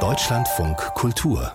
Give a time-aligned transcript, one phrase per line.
[0.00, 1.52] Deutschlandfunk Kultur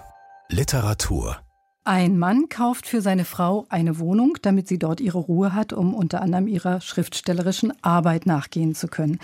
[0.50, 1.38] Literatur
[1.84, 5.94] ein Mann kauft für seine Frau eine Wohnung, damit sie dort ihre Ruhe hat, um
[5.94, 9.20] unter anderem ihrer schriftstellerischen Arbeit nachgehen zu können.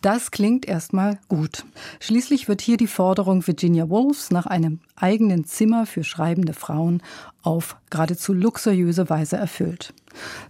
[0.00, 1.66] Das klingt erstmal gut.
[2.00, 7.02] Schließlich wird hier die Forderung Virginia Woolfs nach einem eigenen Zimmer für schreibende Frauen
[7.42, 9.92] auf geradezu luxuriöse Weise erfüllt.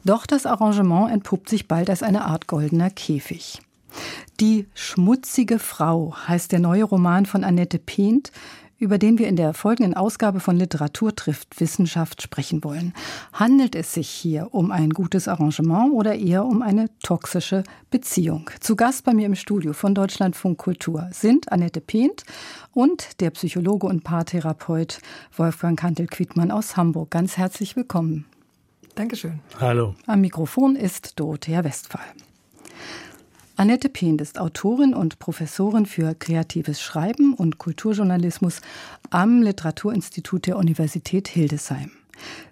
[0.04, 3.60] Doch das Arrangement entpuppt sich bald als eine Art goldener Käfig.
[4.40, 8.32] Die schmutzige Frau heißt der neue Roman von Annette Pehnt,
[8.82, 12.92] über den wir in der folgenden Ausgabe von Literatur trifft Wissenschaft sprechen wollen.
[13.32, 18.50] Handelt es sich hier um ein gutes Arrangement oder eher um eine toxische Beziehung?
[18.58, 22.24] Zu Gast bei mir im Studio von Deutschlandfunk Kultur sind Annette Pehnt
[22.72, 24.98] und der Psychologe und Paartherapeut
[25.36, 27.12] Wolfgang Kantel-Quittmann aus Hamburg.
[27.12, 28.24] Ganz herzlich willkommen.
[28.96, 29.38] Dankeschön.
[29.60, 29.94] Hallo.
[30.06, 32.02] Am Mikrofon ist Dorothea Westphal.
[33.62, 38.60] Annette Pehn ist Autorin und Professorin für kreatives Schreiben und Kulturjournalismus
[39.10, 41.92] am Literaturinstitut der Universität Hildesheim.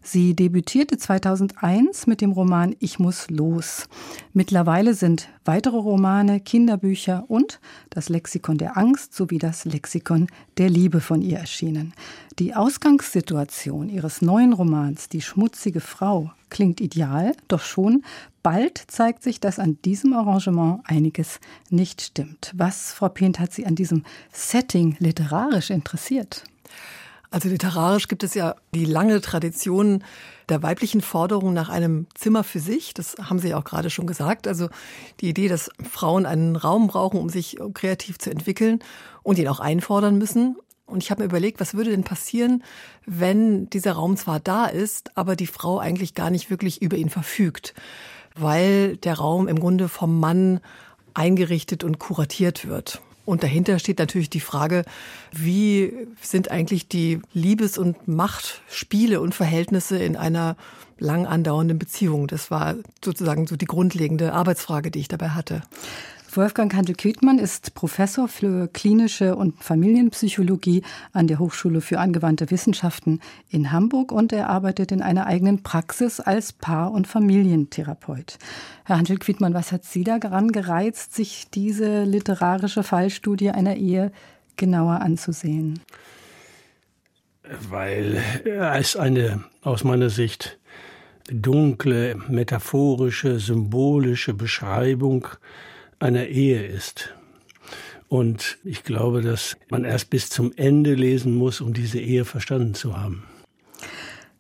[0.03, 3.89] Sie debütierte 2001 mit dem Roman Ich muss los.
[4.33, 11.01] Mittlerweile sind weitere Romane, Kinderbücher und das Lexikon der Angst sowie das Lexikon der Liebe
[11.01, 11.93] von ihr erschienen.
[12.39, 18.03] Die Ausgangssituation ihres neuen Romans Die schmutzige Frau klingt ideal, doch schon
[18.43, 22.53] bald zeigt sich, dass an diesem Arrangement einiges nicht stimmt.
[22.57, 26.45] Was, Frau Pent, hat Sie an diesem Setting literarisch interessiert?
[27.31, 30.03] Also literarisch gibt es ja die lange Tradition
[30.49, 32.93] der weiblichen Forderung nach einem Zimmer für sich.
[32.93, 34.49] Das haben Sie ja auch gerade schon gesagt.
[34.49, 34.69] Also
[35.21, 38.81] die Idee, dass Frauen einen Raum brauchen, um sich kreativ zu entwickeln
[39.23, 40.57] und ihn auch einfordern müssen.
[40.87, 42.65] Und ich habe mir überlegt, was würde denn passieren,
[43.07, 47.11] wenn dieser Raum zwar da ist, aber die Frau eigentlich gar nicht wirklich über ihn
[47.11, 47.75] verfügt,
[48.35, 50.59] weil der Raum im Grunde vom Mann
[51.15, 53.01] eingerichtet und kuratiert wird.
[53.31, 54.85] Und dahinter steht natürlich die Frage,
[55.31, 60.57] wie sind eigentlich die Liebes- und Machtspiele und Verhältnisse in einer
[60.99, 62.27] lang andauernden Beziehung?
[62.27, 62.75] Das war
[63.05, 65.63] sozusagen so die grundlegende Arbeitsfrage, die ich dabei hatte.
[66.37, 70.83] Wolfgang Handel-Quittmann ist Professor für klinische und Familienpsychologie
[71.13, 76.21] an der Hochschule für angewandte Wissenschaften in Hamburg und er arbeitet in einer eigenen Praxis
[76.21, 78.39] als Paar- und Familientherapeut.
[78.85, 84.13] Herr Handel-Quittmann, was hat Sie daran gereizt, sich diese literarische Fallstudie einer Ehe
[84.57, 85.81] genauer anzusehen?
[87.69, 90.59] Weil es eine aus meiner Sicht
[91.29, 95.27] dunkle, metaphorische, symbolische Beschreibung
[96.01, 97.15] einer Ehe ist.
[98.09, 102.75] Und ich glaube, dass man erst bis zum Ende lesen muss, um diese Ehe verstanden
[102.75, 103.23] zu haben.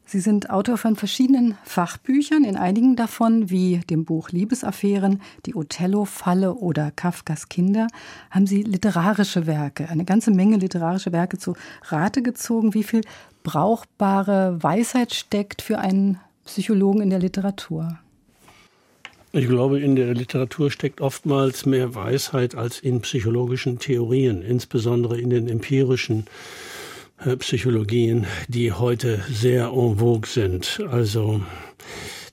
[0.04, 6.54] Sie sind Autor von verschiedenen Fachbüchern, in einigen davon, wie dem Buch Liebesaffären, die Othello-Falle
[6.54, 7.86] oder Kafkas Kinder,
[8.28, 11.54] haben Sie literarische Werke, eine ganze Menge literarische Werke zu
[11.90, 12.74] Rate gezogen.
[12.74, 13.02] Wie viel
[13.44, 18.00] brauchbare Weisheit steckt für einen Psychologen in der Literatur?
[19.32, 25.30] Ich glaube, in der Literatur steckt oftmals mehr Weisheit als in psychologischen Theorien, insbesondere in
[25.30, 26.26] den empirischen
[27.24, 30.82] äh, Psychologien, die heute sehr en vogue sind.
[30.90, 31.42] Also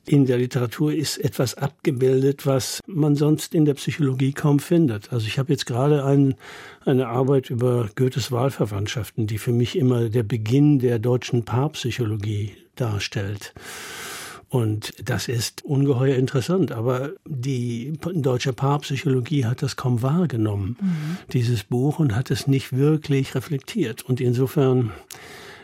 [0.08, 5.14] in der Literatur ist etwas abgebildet, was man sonst in der Psychologie kaum findet.
[5.14, 6.34] Also ich habe jetzt gerade ein,
[6.84, 13.54] eine Arbeit über Goethes Wahlverwandtschaften, die für mich immer der Beginn der deutschen Paarpsychologie darstellt.
[14.50, 16.72] Und das ist ungeheuer interessant.
[16.72, 21.18] Aber die deutsche Paarpsychologie hat das kaum wahrgenommen, mhm.
[21.34, 24.04] dieses Buch, und hat es nicht wirklich reflektiert.
[24.04, 24.92] Und insofern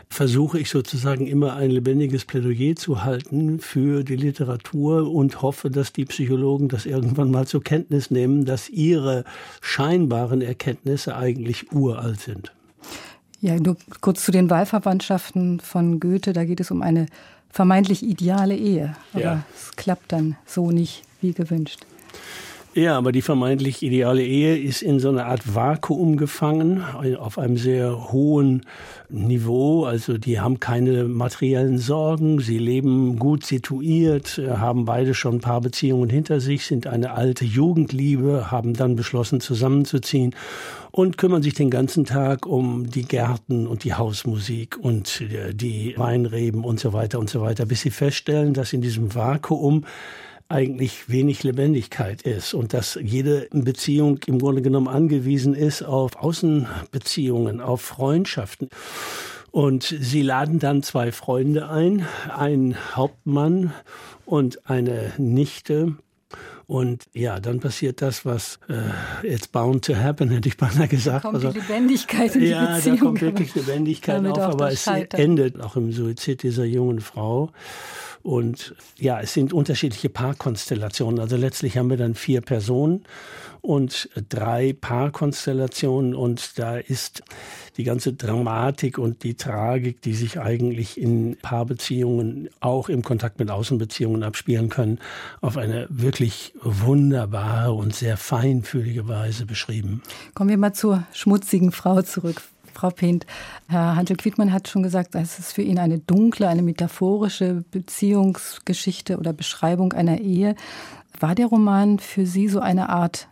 [0.10, 5.92] versuche ich sozusagen immer ein lebendiges Plädoyer zu halten für die Literatur und hoffe, dass
[5.92, 9.24] die Psychologen das irgendwann mal zur Kenntnis nehmen, dass ihre
[9.62, 12.52] scheinbaren Erkenntnisse eigentlich uralt sind.
[13.42, 16.32] Ja, nur kurz zu den Wahlverwandtschaften von Goethe.
[16.32, 17.08] Da geht es um eine
[17.54, 18.96] vermeintlich ideale Ehe.
[19.14, 19.44] Aber ja.
[19.56, 21.86] es klappt dann so nicht wie gewünscht.
[22.76, 26.84] Ja, aber die vermeintlich ideale Ehe ist in so einer Art Vakuum gefangen,
[27.20, 28.66] auf einem sehr hohen
[29.10, 29.86] Niveau.
[29.86, 35.62] Also die haben keine materiellen Sorgen, sie leben gut situiert, haben beide schon ein paar
[35.62, 40.34] Beziehungen hinter sich, sind eine alte Jugendliebe, haben dann beschlossen zusammenzuziehen
[40.94, 45.96] und kümmern sich den ganzen Tag um die Gärten und die Hausmusik und äh, die
[45.98, 49.86] Weinreben und so weiter und so weiter, bis sie feststellen, dass in diesem Vakuum
[50.50, 57.60] eigentlich wenig Lebendigkeit ist und dass jede Beziehung im Grunde genommen angewiesen ist auf Außenbeziehungen,
[57.60, 58.70] auf Freundschaften.
[59.50, 63.74] Und sie laden dann zwei Freunde ein, einen Hauptmann
[64.28, 65.96] und eine Nichte.
[66.66, 71.26] Und ja, dann passiert das, was äh, it's bound to happen, hätte ich beinahe gesagt.
[71.26, 72.96] Da kommt also, die Lebendigkeit in die ja, Beziehung.
[72.96, 77.52] Ja, da kommt wirklich Lebendigkeit auf, aber es endet auch im Suizid dieser jungen Frau.
[78.22, 81.20] Und ja, es sind unterschiedliche Paarkonstellationen.
[81.20, 83.04] Also letztlich haben wir dann vier Personen
[83.60, 87.24] und drei Paarkonstellationen und da ist
[87.78, 93.50] die ganze Dramatik und die Tragik, die sich eigentlich in Paarbeziehungen auch im Kontakt mit
[93.50, 95.00] Außenbeziehungen abspielen können,
[95.42, 100.02] auf eine wirklich wunderbare und sehr feinfühlige Weise beschrieben.
[100.34, 102.42] Kommen wir mal zur schmutzigen Frau zurück.
[102.74, 103.26] Frau Pint,
[103.68, 109.32] Herr Hantel-Quittmann hat schon gesagt, es ist für ihn eine dunkle, eine metaphorische Beziehungsgeschichte oder
[109.32, 110.56] Beschreibung einer Ehe.
[111.20, 113.28] War der Roman für Sie so eine Art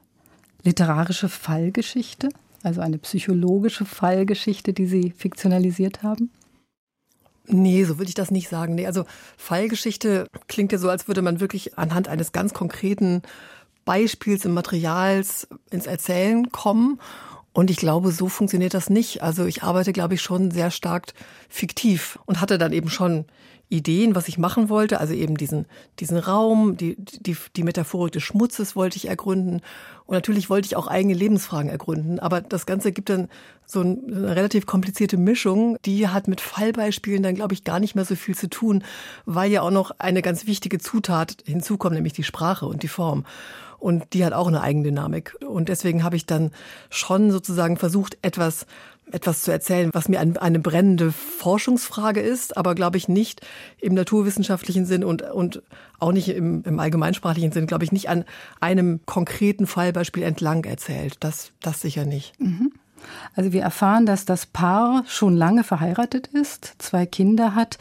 [0.64, 2.30] literarische Fallgeschichte,
[2.63, 6.31] also eine psychologische Fallgeschichte, die Sie fiktionalisiert haben?
[7.48, 8.75] Nee, so würde ich das nicht sagen.
[8.75, 9.06] Nee, also
[9.38, 13.24] Fallgeschichte klingt ja so, als würde man wirklich anhand eines ganz konkreten
[13.84, 17.00] Beispiels im Materials ins Erzählen kommen.
[17.54, 19.22] Und ich glaube, so funktioniert das nicht.
[19.24, 21.13] Also ich arbeite, glaube ich, schon sehr stark
[21.50, 23.25] fiktiv und hatte dann eben schon
[23.72, 25.00] Ideen, was ich machen wollte.
[25.00, 25.66] Also eben diesen,
[26.00, 29.62] diesen Raum, die, die, die Metaphorik des Schmutzes wollte ich ergründen.
[30.06, 32.20] Und natürlich wollte ich auch eigene Lebensfragen ergründen.
[32.20, 33.30] Aber das Ganze gibt dann
[33.66, 35.78] so eine relativ komplizierte Mischung.
[35.86, 38.84] Die hat mit Fallbeispielen dann, glaube ich, gar nicht mehr so viel zu tun,
[39.26, 43.24] weil ja auch noch eine ganz wichtige Zutat hinzukommt, nämlich die Sprache und die Form.
[43.80, 45.36] Und die hat auch eine Eigendynamik.
[45.44, 46.52] Und deswegen habe ich dann
[46.92, 48.68] schon sozusagen versucht, etwas
[49.12, 53.42] etwas zu erzählen, was mir eine brennende Forschungsfrage ist, aber glaube ich nicht
[53.80, 55.62] im naturwissenschaftlichen Sinn und, und
[56.00, 58.25] auch nicht im, im allgemeinsprachlichen Sinn, glaube ich, nicht an
[58.60, 61.18] einem konkreten Fallbeispiel entlang erzählt.
[61.19, 62.40] Das, das sicher nicht.
[62.40, 62.72] Mhm.
[63.36, 67.78] Also wir erfahren, dass das Paar schon lange verheiratet ist, zwei Kinder hat,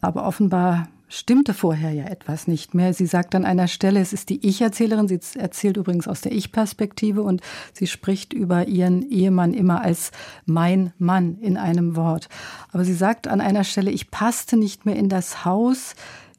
[0.00, 2.94] aber offenbar stimmte vorher ja etwas nicht mehr.
[2.94, 7.22] Sie sagt an einer Stelle, es ist die Ich-Erzählerin, sie erzählt übrigens aus der Ich-Perspektive
[7.22, 7.42] und
[7.74, 10.10] sie spricht über ihren Ehemann immer als
[10.46, 12.28] mein Mann in einem Wort.
[12.72, 15.94] Aber sie sagt an einer Stelle, ich passte nicht mehr in das Haus,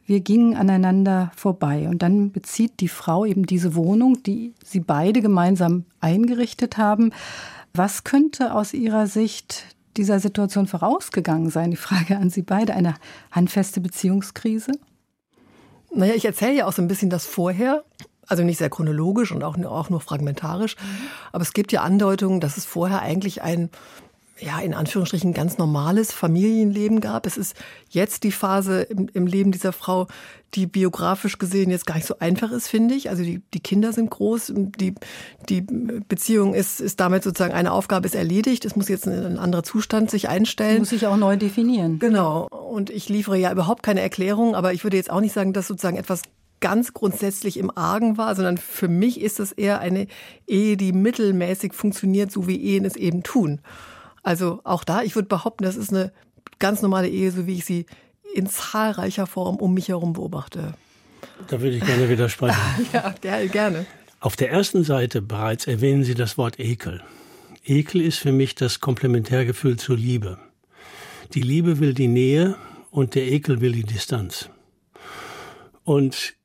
[0.05, 1.87] wir gingen aneinander vorbei.
[1.87, 7.11] Und dann bezieht die Frau eben diese Wohnung, die sie beide gemeinsam eingerichtet haben.
[7.73, 9.63] Was könnte aus Ihrer Sicht
[9.97, 11.71] dieser Situation vorausgegangen sein?
[11.71, 12.95] Die Frage an Sie beide, eine
[13.31, 14.71] handfeste Beziehungskrise?
[15.93, 17.83] Naja, ich erzähle ja auch so ein bisschen das vorher.
[18.25, 20.77] Also nicht sehr chronologisch und auch, auch nur fragmentarisch.
[20.77, 21.07] Mhm.
[21.33, 23.69] Aber es gibt ja Andeutungen, dass es vorher eigentlich ein
[24.43, 27.25] ja, in Anführungsstrichen ganz normales Familienleben gab.
[27.25, 27.55] Es ist
[27.89, 30.07] jetzt die Phase im, im, Leben dieser Frau,
[30.53, 33.09] die biografisch gesehen jetzt gar nicht so einfach ist, finde ich.
[33.09, 34.95] Also die, die Kinder sind groß, die,
[35.47, 38.65] die Beziehung ist, ist damit sozusagen eine Aufgabe ist erledigt.
[38.65, 40.79] Es muss jetzt ein, ein anderer Zustand sich einstellen.
[40.79, 41.99] Muss sich auch neu definieren.
[41.99, 42.47] Genau.
[42.47, 45.67] Und ich liefere ja überhaupt keine Erklärung, aber ich würde jetzt auch nicht sagen, dass
[45.67, 46.21] sozusagen etwas
[46.59, 50.07] ganz grundsätzlich im Argen war, sondern für mich ist es eher eine
[50.47, 53.59] Ehe, die mittelmäßig funktioniert, so wie Ehen es eben tun.
[54.23, 56.11] Also auch da, ich würde behaupten, das ist eine
[56.59, 57.85] ganz normale Ehe, so wie ich sie
[58.33, 60.73] in zahlreicher Form um mich herum beobachte.
[61.47, 62.57] Da würde ich gerne widersprechen.
[62.93, 63.85] ja, gerne.
[64.19, 67.03] Auf der ersten Seite bereits erwähnen Sie das Wort Ekel.
[67.65, 70.37] Ekel ist für mich das Komplementärgefühl zur Liebe.
[71.33, 72.55] Die Liebe will die Nähe
[72.91, 74.49] und der Ekel will die Distanz.
[75.83, 76.35] Und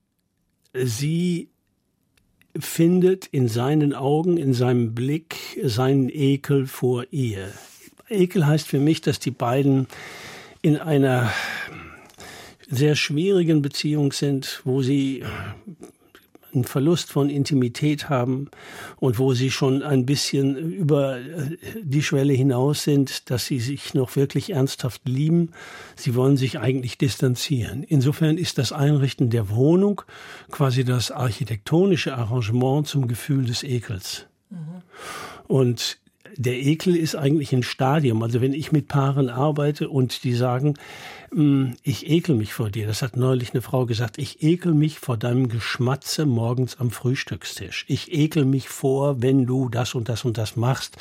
[0.73, 1.51] sie
[2.57, 7.49] findet in seinen Augen, in seinem Blick seinen Ekel vor ihr.
[8.09, 9.87] Ekel heißt für mich, dass die beiden
[10.63, 11.33] in einer
[12.71, 15.25] sehr schwierigen Beziehung sind, wo sie
[16.55, 18.51] einen Verlust von Intimität haben
[18.97, 23.95] und wo sie schon ein bisschen über äh, die Schwelle hinaus sind, dass sie sich
[23.95, 25.53] noch wirklich ernsthaft lieben.
[25.97, 27.83] Sie wollen sich eigentlich distanzieren.
[27.83, 30.03] Insofern ist das Einrichten der Wohnung
[30.51, 34.27] quasi das architektonische Arrangement zum Gefühl des Ekels.
[34.51, 34.83] Mhm.
[35.47, 35.99] Und
[36.39, 38.23] der Ekel ist eigentlich ein Stadium.
[38.23, 40.75] Also wenn ich mit Paaren arbeite und die sagen,
[41.33, 42.87] hm, ich ekel mich vor dir.
[42.87, 44.19] Das hat neulich eine Frau gesagt.
[44.19, 47.85] Ich ekel mich vor deinem Geschmatze morgens am Frühstückstisch.
[47.89, 50.97] Ich ekel mich vor, wenn du das und das und das machst.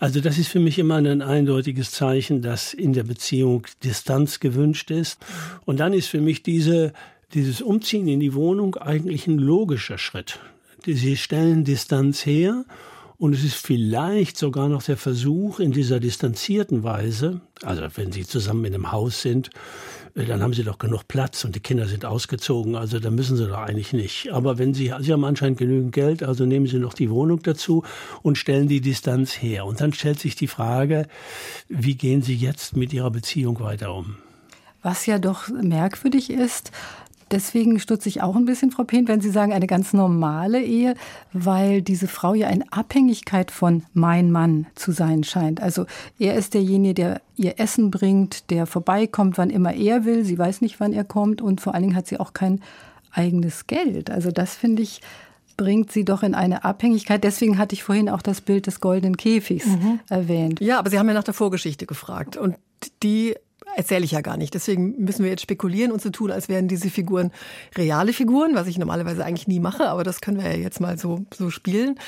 [0.00, 4.90] Also das ist für mich immer ein eindeutiges Zeichen, dass in der Beziehung Distanz gewünscht
[4.90, 5.24] ist.
[5.64, 6.92] Und dann ist für mich diese,
[7.34, 10.40] dieses Umziehen in die Wohnung eigentlich ein logischer Schritt.
[10.84, 12.64] Sie stellen Distanz her
[13.18, 18.26] und es ist vielleicht sogar noch der Versuch, in dieser distanzierten Weise, also wenn Sie
[18.26, 19.50] zusammen in einem Haus sind,
[20.14, 23.36] äh, dann haben Sie doch genug Platz und die Kinder sind ausgezogen, also da müssen
[23.36, 24.32] Sie doch eigentlich nicht.
[24.32, 27.84] Aber wenn Sie, Sie haben anscheinend genügend Geld, also nehmen Sie noch die Wohnung dazu
[28.22, 29.64] und stellen die Distanz her.
[29.64, 31.08] Und dann stellt sich die Frage,
[31.68, 34.16] wie gehen Sie jetzt mit Ihrer Beziehung weiter um?
[34.82, 36.70] Was ja doch merkwürdig ist,
[37.30, 40.94] Deswegen stutze ich auch ein bisschen, Frau Pehn, wenn Sie sagen, eine ganz normale Ehe,
[41.32, 45.60] weil diese Frau ja in Abhängigkeit von mein Mann zu sein scheint.
[45.60, 45.86] Also
[46.18, 50.24] er ist derjenige, der ihr Essen bringt, der vorbeikommt, wann immer er will.
[50.24, 52.60] Sie weiß nicht, wann er kommt und vor allen Dingen hat sie auch kein
[53.10, 54.10] eigenes Geld.
[54.10, 55.00] Also das finde ich
[55.56, 57.24] bringt sie doch in eine Abhängigkeit.
[57.24, 60.00] Deswegen hatte ich vorhin auch das Bild des goldenen Käfigs mhm.
[60.08, 60.60] erwähnt.
[60.60, 62.56] Ja, aber Sie haben ja nach der Vorgeschichte gefragt und
[63.02, 63.34] die
[63.74, 64.54] erzähle ich ja gar nicht.
[64.54, 67.32] Deswegen müssen wir jetzt spekulieren und so tun, als wären diese Figuren
[67.76, 70.98] reale Figuren, was ich normalerweise eigentlich nie mache, aber das können wir ja jetzt mal
[70.98, 71.98] so, so spielen.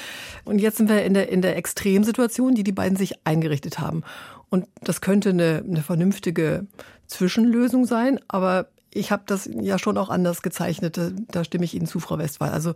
[0.45, 4.03] Und jetzt sind wir in der, in der Extremsituation, die die beiden sich eingerichtet haben.
[4.51, 6.67] Und das könnte eine, eine vernünftige
[7.07, 10.99] Zwischenlösung sein, aber ich habe das ja schon auch anders gezeichnet.
[11.31, 12.51] Da stimme ich Ihnen zu, Frau Westphal.
[12.51, 12.75] Also äh,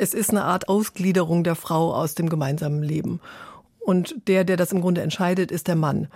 [0.00, 3.20] es ist eine Art Ausgliederung der Frau aus dem gemeinsamen Leben.
[3.78, 6.08] Und der, der das im Grunde entscheidet, ist der Mann.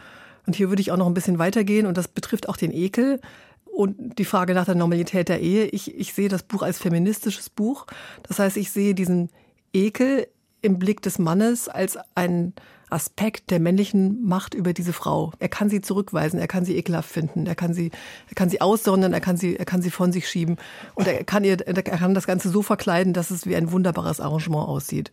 [0.46, 3.20] Und hier würde ich auch noch ein bisschen weitergehen und das betrifft auch den Ekel
[3.64, 5.66] und die Frage nach der Normalität der Ehe.
[5.66, 7.86] Ich, ich sehe das Buch als feministisches Buch.
[8.22, 9.30] Das heißt, ich sehe diesen
[9.72, 10.26] Ekel
[10.60, 12.54] im Blick des Mannes als einen
[12.90, 15.32] Aspekt der männlichen Macht über diese Frau.
[15.38, 17.90] Er kann sie zurückweisen, er kann sie ekelhaft finden, er kann sie,
[18.28, 20.58] er kann sie aussondern, er kann sie, er kann sie von sich schieben
[20.94, 24.20] und er kann ihr, er kann das Ganze so verkleiden, dass es wie ein wunderbares
[24.20, 25.10] Arrangement aussieht.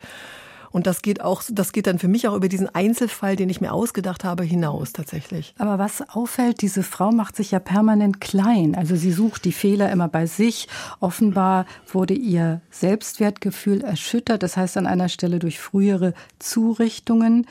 [0.71, 3.61] Und das geht auch, das geht dann für mich auch über diesen Einzelfall, den ich
[3.61, 5.53] mir ausgedacht habe, hinaus tatsächlich.
[5.57, 8.75] Aber was auffällt, diese Frau macht sich ja permanent klein.
[8.75, 10.67] Also sie sucht die Fehler immer bei sich.
[10.99, 14.43] Offenbar wurde ihr Selbstwertgefühl erschüttert.
[14.43, 17.47] Das heißt an einer Stelle durch frühere Zurichtungen.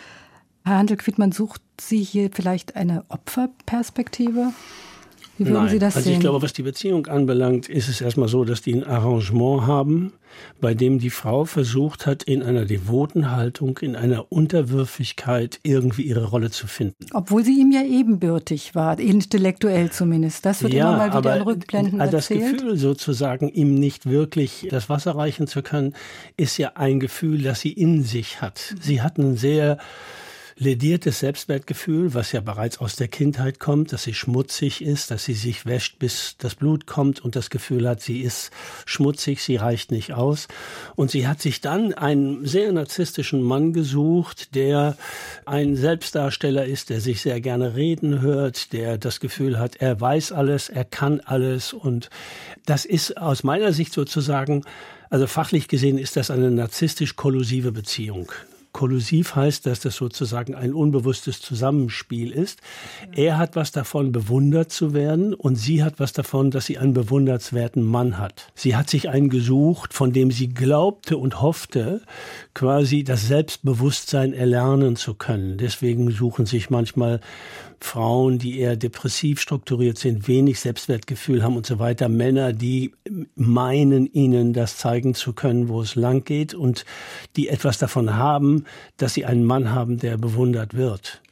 [0.65, 4.53] Herr Handel-Quittmann, sucht sie hier vielleicht eine Opferperspektive?
[5.39, 5.69] Wie würden Nein.
[5.69, 6.15] Sie das also sehen?
[6.15, 10.13] ich glaube, was die Beziehung anbelangt, ist es erstmal so, dass die ein Arrangement haben,
[10.61, 16.25] bei dem die Frau versucht hat, in einer devoten Haltung, in einer Unterwürfigkeit irgendwie ihre
[16.25, 17.07] Rolle zu finden.
[17.13, 20.45] Obwohl sie ihm ja ebenbürtig war, intellektuell zumindest.
[20.45, 24.67] Das wird ja, immer mal wieder in Rückblenden aber das Gefühl sozusagen, ihm nicht wirklich
[24.71, 25.95] das Wasser reichen zu können,
[26.37, 28.75] ist ja ein Gefühl, das sie in sich hat.
[28.81, 29.79] Sie hat einen sehr
[30.59, 35.35] lediertes Selbstwertgefühl, was ja bereits aus der Kindheit kommt, dass sie schmutzig ist, dass sie
[35.35, 38.51] sich wäscht, bis das Blut kommt und das Gefühl hat, sie ist
[38.85, 40.49] schmutzig, sie reicht nicht aus.
[40.97, 44.97] Und sie hat sich dann einen sehr narzisstischen Mann gesucht, der
[45.47, 50.33] ein Selbstdarsteller ist, der sich sehr gerne reden hört, der das Gefühl hat, er weiß
[50.33, 51.73] alles, er kann alles.
[51.73, 52.11] Und
[52.67, 54.65] das ist aus meiner Sicht sozusagen
[55.11, 58.31] also fachlich gesehen ist das eine narzisstisch-kollusive Beziehung.
[58.73, 62.61] Kollusiv heißt, dass das sozusagen ein unbewusstes Zusammenspiel ist.
[63.13, 66.93] Er hat was davon, bewundert zu werden und sie hat was davon, dass sie einen
[66.93, 68.53] bewundernswerten Mann hat.
[68.55, 72.03] Sie hat sich einen gesucht, von dem sie glaubte und hoffte,
[72.55, 75.59] quasi das Selbstbewusstsein erlernen zu können.
[75.59, 77.21] Deswegen suchen sich manchmal
[77.81, 82.93] Frauen, die eher depressiv strukturiert sind, wenig Selbstwertgefühl haben und so weiter, Männer, die
[83.35, 86.85] meinen, ihnen das zeigen zu können, wo es lang geht und
[87.37, 88.65] die etwas davon haben,
[88.97, 91.23] dass sie einen Mann haben, der bewundert wird.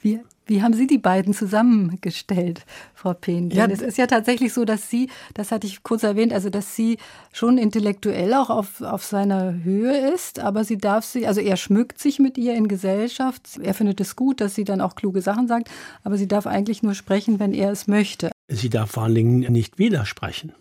[0.00, 3.50] Wir wie haben Sie die beiden zusammengestellt, Frau Pehn?
[3.50, 6.74] Ja, es ist ja tatsächlich so, dass Sie, das hatte ich kurz erwähnt, also dass
[6.74, 6.98] sie
[7.32, 12.00] schon intellektuell auch auf, auf seiner Höhe ist, aber sie darf sich, also er schmückt
[12.00, 13.60] sich mit ihr in Gesellschaft.
[13.62, 15.70] Er findet es gut, dass sie dann auch kluge Sachen sagt,
[16.02, 18.32] aber sie darf eigentlich nur sprechen, wenn er es möchte.
[18.48, 20.52] Sie darf vor allen Dingen nicht widersprechen.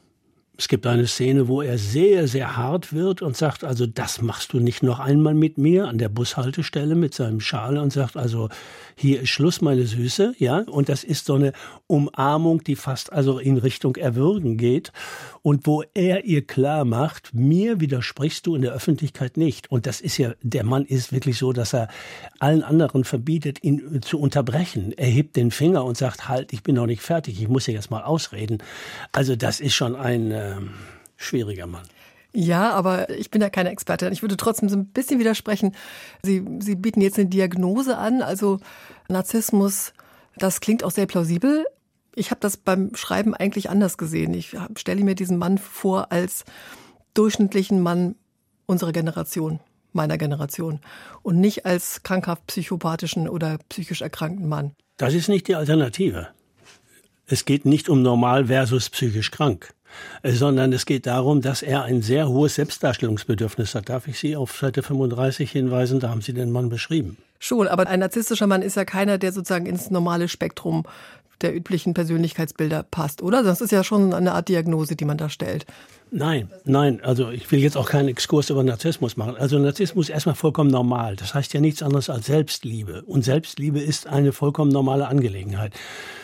[0.59, 4.51] Es gibt eine Szene, wo er sehr, sehr hart wird und sagt, also das machst
[4.51, 8.49] du nicht noch einmal mit mir an der Bushaltestelle mit seinem Schal und sagt, also
[8.93, 10.57] hier ist Schluss, meine Süße, ja.
[10.57, 11.53] Und das ist so eine
[11.87, 14.91] Umarmung, die fast also in Richtung Erwürgen geht
[15.43, 19.71] und wo er ihr klar macht, mir widersprichst du in der Öffentlichkeit nicht.
[19.71, 21.87] Und das ist ja, der Mann ist wirklich so, dass er
[22.39, 24.91] allen anderen verbietet, ihn zu unterbrechen.
[24.97, 27.75] Er hebt den Finger und sagt, halt, ich bin noch nicht fertig, ich muss hier
[27.75, 28.57] jetzt mal ausreden.
[29.13, 30.61] Also das ist schon ein äh,
[31.17, 31.87] schwieriger Mann.
[32.33, 34.13] Ja, aber ich bin ja keine Expertin.
[34.13, 35.75] Ich würde trotzdem so ein bisschen widersprechen.
[36.21, 38.59] Sie, Sie bieten jetzt eine Diagnose an, also
[39.07, 39.93] Narzissmus,
[40.37, 41.65] das klingt auch sehr plausibel.
[42.15, 44.33] Ich habe das beim Schreiben eigentlich anders gesehen.
[44.33, 46.45] Ich stelle mir diesen Mann vor als
[47.13, 48.15] durchschnittlichen Mann
[48.65, 49.59] unserer Generation,
[49.93, 50.79] meiner Generation
[51.23, 54.75] und nicht als krankhaft psychopathischen oder psychisch erkrankten Mann.
[54.97, 56.29] Das ist nicht die Alternative.
[57.25, 59.73] Es geht nicht um normal versus psychisch krank.
[60.21, 63.89] Äh, sondern es geht darum, dass er ein sehr hohes Selbstdarstellungsbedürfnis hat.
[63.89, 65.99] Darf ich Sie auf Seite 35 hinweisen?
[65.99, 67.17] Da haben Sie den Mann beschrieben.
[67.41, 70.83] Schon, aber ein narzisstischer Mann ist ja keiner, der sozusagen ins normale Spektrum
[71.41, 73.43] der üblichen Persönlichkeitsbilder passt, oder?
[73.43, 75.65] Das ist ja schon eine Art Diagnose, die man da stellt.
[76.11, 79.35] Nein, nein, also ich will jetzt auch keinen Exkurs über Narzissmus machen.
[79.37, 81.15] Also Narzissmus ist erstmal vollkommen normal.
[81.15, 83.03] Das heißt ja nichts anderes als Selbstliebe.
[83.03, 85.73] Und Selbstliebe ist eine vollkommen normale Angelegenheit.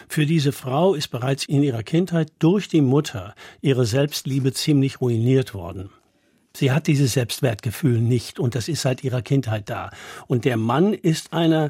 [0.07, 5.53] Für diese Frau ist bereits in ihrer Kindheit durch die Mutter ihre Selbstliebe ziemlich ruiniert
[5.53, 5.89] worden.
[6.55, 9.91] Sie hat dieses Selbstwertgefühl nicht und das ist seit ihrer Kindheit da.
[10.27, 11.69] Und der Mann ist einer,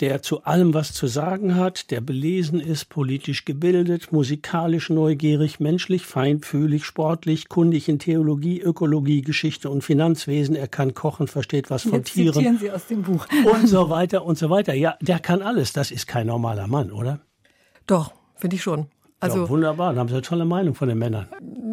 [0.00, 6.06] der zu allem was zu sagen hat, der belesen ist, politisch gebildet, musikalisch neugierig, menschlich
[6.06, 10.56] feinfühlig, sportlich, kundig in Theologie, Ökologie, Geschichte und Finanzwesen.
[10.56, 12.34] Er kann kochen, versteht was von Jetzt Tieren.
[12.34, 13.26] Zitieren Sie aus dem Buch.
[13.44, 14.72] Und so weiter und so weiter.
[14.72, 15.72] Ja, der kann alles.
[15.74, 17.20] Das ist kein normaler Mann, oder?
[17.86, 18.86] Doch, finde ich schon.
[19.22, 21.26] Also ja, wunderbar, da haben Sie eine tolle Meinung von den Männern.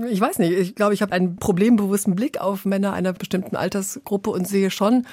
[0.10, 4.30] Ich weiß nicht, ich glaube, ich habe einen problembewussten Blick auf Männer einer bestimmten Altersgruppe
[4.30, 5.06] und sehe schon,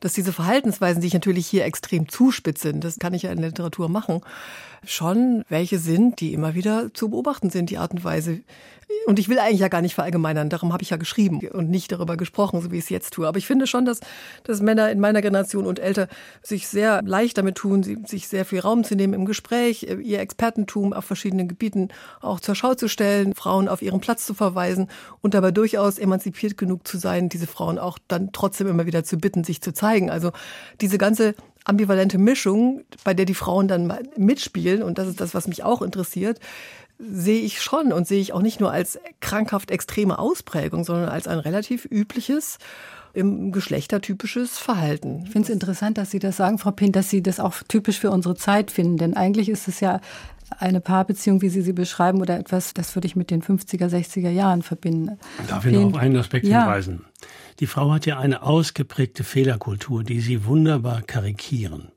[0.00, 3.48] dass diese Verhaltensweisen, die ich natürlich hier extrem zuspitze, das kann ich ja in der
[3.48, 4.20] Literatur machen,
[4.84, 8.40] schon welche sind, die immer wieder zu beobachten sind, die Art und Weise,
[9.06, 11.92] und ich will eigentlich ja gar nicht verallgemeinern, darum habe ich ja geschrieben und nicht
[11.92, 13.26] darüber gesprochen, so wie ich es jetzt tue.
[13.26, 14.00] Aber ich finde schon, dass,
[14.44, 16.08] dass Männer in meiner Generation und älter
[16.42, 20.92] sich sehr leicht damit tun, sich sehr viel Raum zu nehmen im Gespräch, ihr Expertentum
[20.92, 21.88] auf verschiedenen Gebieten
[22.20, 24.88] auch zur Schau zu stellen, Frauen auf ihren Platz zu verweisen
[25.20, 29.18] und dabei durchaus emanzipiert genug zu sein, diese Frauen auch dann trotzdem immer wieder zu
[29.18, 30.10] bitten, sich zu zeigen.
[30.10, 30.32] Also
[30.80, 31.34] diese ganze
[31.68, 35.82] ambivalente Mischung, bei der die Frauen dann mitspielen, und das ist das, was mich auch
[35.82, 36.40] interessiert,
[36.98, 41.28] sehe ich schon und sehe ich auch nicht nur als krankhaft extreme Ausprägung, sondern als
[41.28, 42.58] ein relativ übliches
[43.14, 45.22] im geschlechtertypisches Verhalten.
[45.24, 47.98] Ich finde es interessant, dass Sie das sagen, Frau Pint, dass Sie das auch typisch
[47.98, 48.96] für unsere Zeit finden.
[48.96, 50.00] Denn eigentlich ist es ja
[50.58, 54.30] eine Paarbeziehung, wie Sie sie beschreiben, oder etwas, das würde ich mit den 50er, 60er
[54.30, 55.18] Jahren verbinden.
[55.48, 56.62] Darf ich noch auf einen Aspekt ja.
[56.62, 57.04] hinweisen?
[57.60, 61.90] Die Frau hat ja eine ausgeprägte Fehlerkultur, die sie wunderbar karikieren.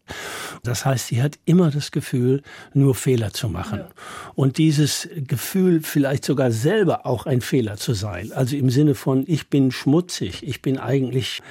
[0.63, 2.41] Das heißt, sie hat immer das Gefühl,
[2.73, 3.79] nur Fehler zu machen.
[3.79, 3.89] Ja.
[4.33, 9.23] Und dieses Gefühl, vielleicht sogar selber auch ein Fehler zu sein, also im Sinne von,
[9.27, 11.41] ich bin schmutzig, ich bin eigentlich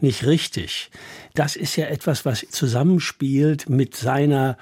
[0.00, 0.90] nicht richtig,
[1.34, 4.56] das ist ja etwas, was zusammenspielt mit seiner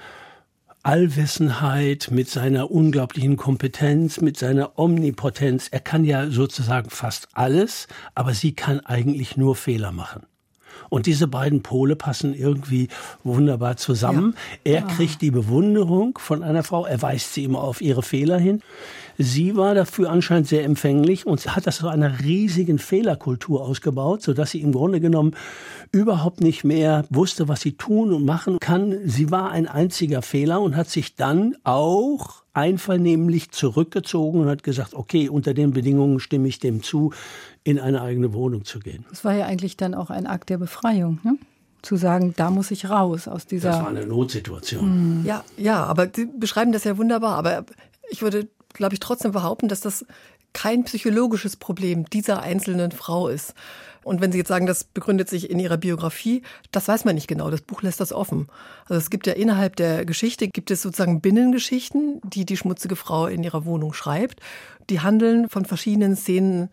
[0.85, 5.67] Allwissenheit, mit seiner unglaublichen Kompetenz, mit seiner Omnipotenz.
[5.71, 10.27] Er kann ja sozusagen fast alles, aber sie kann eigentlich nur Fehler machen.
[10.89, 12.87] Und diese beiden Pole passen irgendwie
[13.23, 14.35] wunderbar zusammen.
[14.65, 14.73] Ja.
[14.75, 18.61] Er kriegt die Bewunderung von einer Frau, er weist sie immer auf ihre Fehler hin.
[19.17, 24.51] Sie war dafür anscheinend sehr empfänglich und hat das zu einer riesigen Fehlerkultur ausgebaut, sodass
[24.51, 25.35] sie im Grunde genommen
[25.93, 28.97] überhaupt nicht mehr wusste, was sie tun und machen kann.
[29.05, 34.93] Sie war ein einziger Fehler und hat sich dann auch einvernehmlich zurückgezogen und hat gesagt,
[34.93, 37.13] okay, unter den Bedingungen stimme ich dem zu,
[37.65, 39.03] in eine eigene Wohnung zu gehen.
[39.09, 41.37] Das war ja eigentlich dann auch ein Akt der Befreiung, ne?
[41.81, 43.71] zu sagen, da muss ich raus aus dieser.
[43.71, 45.23] Das war eine Notsituation.
[45.23, 47.35] Ja, ja, aber Sie beschreiben das ja wunderbar.
[47.35, 47.63] Aber
[48.09, 50.05] ich würde glaube ich, trotzdem behaupten, dass das
[50.53, 53.53] kein psychologisches Problem dieser einzelnen Frau ist.
[54.03, 57.27] Und wenn Sie jetzt sagen, das begründet sich in Ihrer Biografie, das weiß man nicht
[57.27, 57.49] genau.
[57.49, 58.47] Das Buch lässt das offen.
[58.83, 63.25] Also es gibt ja innerhalb der Geschichte, gibt es sozusagen Binnengeschichten, die die schmutzige Frau
[63.25, 64.41] in ihrer Wohnung schreibt.
[64.91, 66.69] Die handeln von verschiedenen Szenen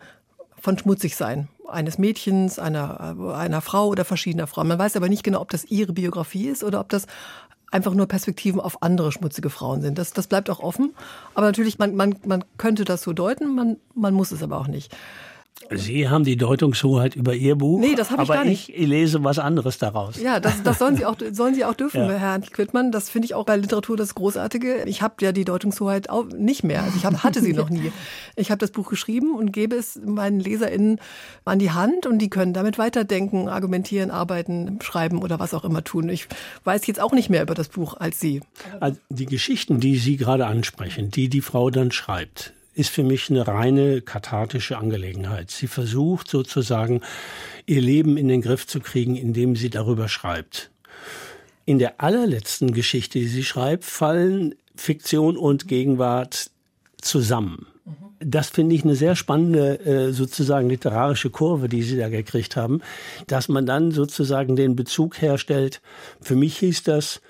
[0.63, 4.69] von Schmutzigsein eines Mädchens, einer, einer Frau oder verschiedener Frauen.
[4.69, 7.07] Man weiß aber nicht genau, ob das ihre Biografie ist oder ob das
[7.73, 9.99] einfach nur Perspektiven auf andere schmutzige Frauen sind.
[9.99, 10.95] Das, das bleibt auch offen.
[11.35, 14.69] Aber natürlich, man, man, man könnte das so deuten, man, man muss es aber auch
[14.69, 14.95] nicht.
[15.71, 17.81] Sie haben die Deutungshoheit über Ihr Buch.
[17.81, 18.69] Nee, das habe ich gar nicht.
[18.69, 20.21] ich lese was anderes daraus.
[20.21, 22.11] Ja, das, das sollen Sie auch, sollen Sie auch dürfen, ja.
[22.11, 22.93] Herr Quittmann.
[22.93, 24.85] Das finde ich auch bei Literatur das Großartige.
[24.87, 26.83] Ich habe ja die Deutungshoheit auch nicht mehr.
[26.83, 27.93] Also ich hab, hatte sie noch nie.
[28.37, 31.01] Ich habe das Buch geschrieben und gebe es meinen LeserInnen
[31.45, 35.85] an die Hand und die können damit weiterdenken, argumentieren, arbeiten, schreiben oder was auch immer
[35.85, 36.09] tun.
[36.09, 36.29] Ich
[36.65, 38.41] weiß jetzt auch nicht mehr über das Buch als Sie.
[38.81, 43.31] Also die Geschichten, die Sie gerade ansprechen, die die Frau dann schreibt, ist für mich
[43.31, 45.51] eine reine kathartische Angelegenheit.
[45.51, 47.03] Sie versucht sozusagen,
[47.67, 50.71] ihr Leben in den Griff zu kriegen, indem sie darüber schreibt.
[51.65, 56.51] In der allerletzten Geschichte, die sie schreibt, fallen Fiktion und Gegenwart
[57.01, 57.67] zusammen.
[58.25, 62.81] Das finde ich eine sehr spannende äh, sozusagen literarische Kurve, die Sie da gekriegt haben,
[63.27, 65.81] dass man dann sozusagen den Bezug herstellt.
[66.21, 67.21] Für mich hieß das,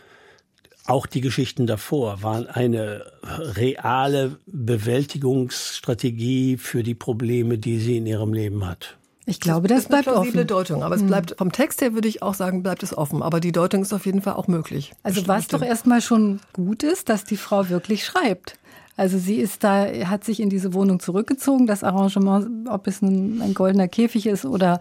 [0.86, 8.32] auch die Geschichten davor waren eine reale Bewältigungsstrategie für die Probleme, die sie in ihrem
[8.32, 8.96] Leben hat.
[9.24, 10.48] Ich glaube, das, das bleibt eine plausible offen.
[10.48, 11.06] Deutung, aber es hm.
[11.06, 13.92] bleibt vom Text her würde ich auch sagen, bleibt es offen, aber die Deutung ist
[13.92, 14.92] auf jeden Fall auch möglich.
[15.04, 18.58] Also was doch erstmal schon gut ist, dass die Frau wirklich schreibt.
[18.96, 21.66] Also sie ist da, hat sich in diese Wohnung zurückgezogen.
[21.66, 24.80] Das Arrangement, ob es ein, ein goldener Käfig ist oder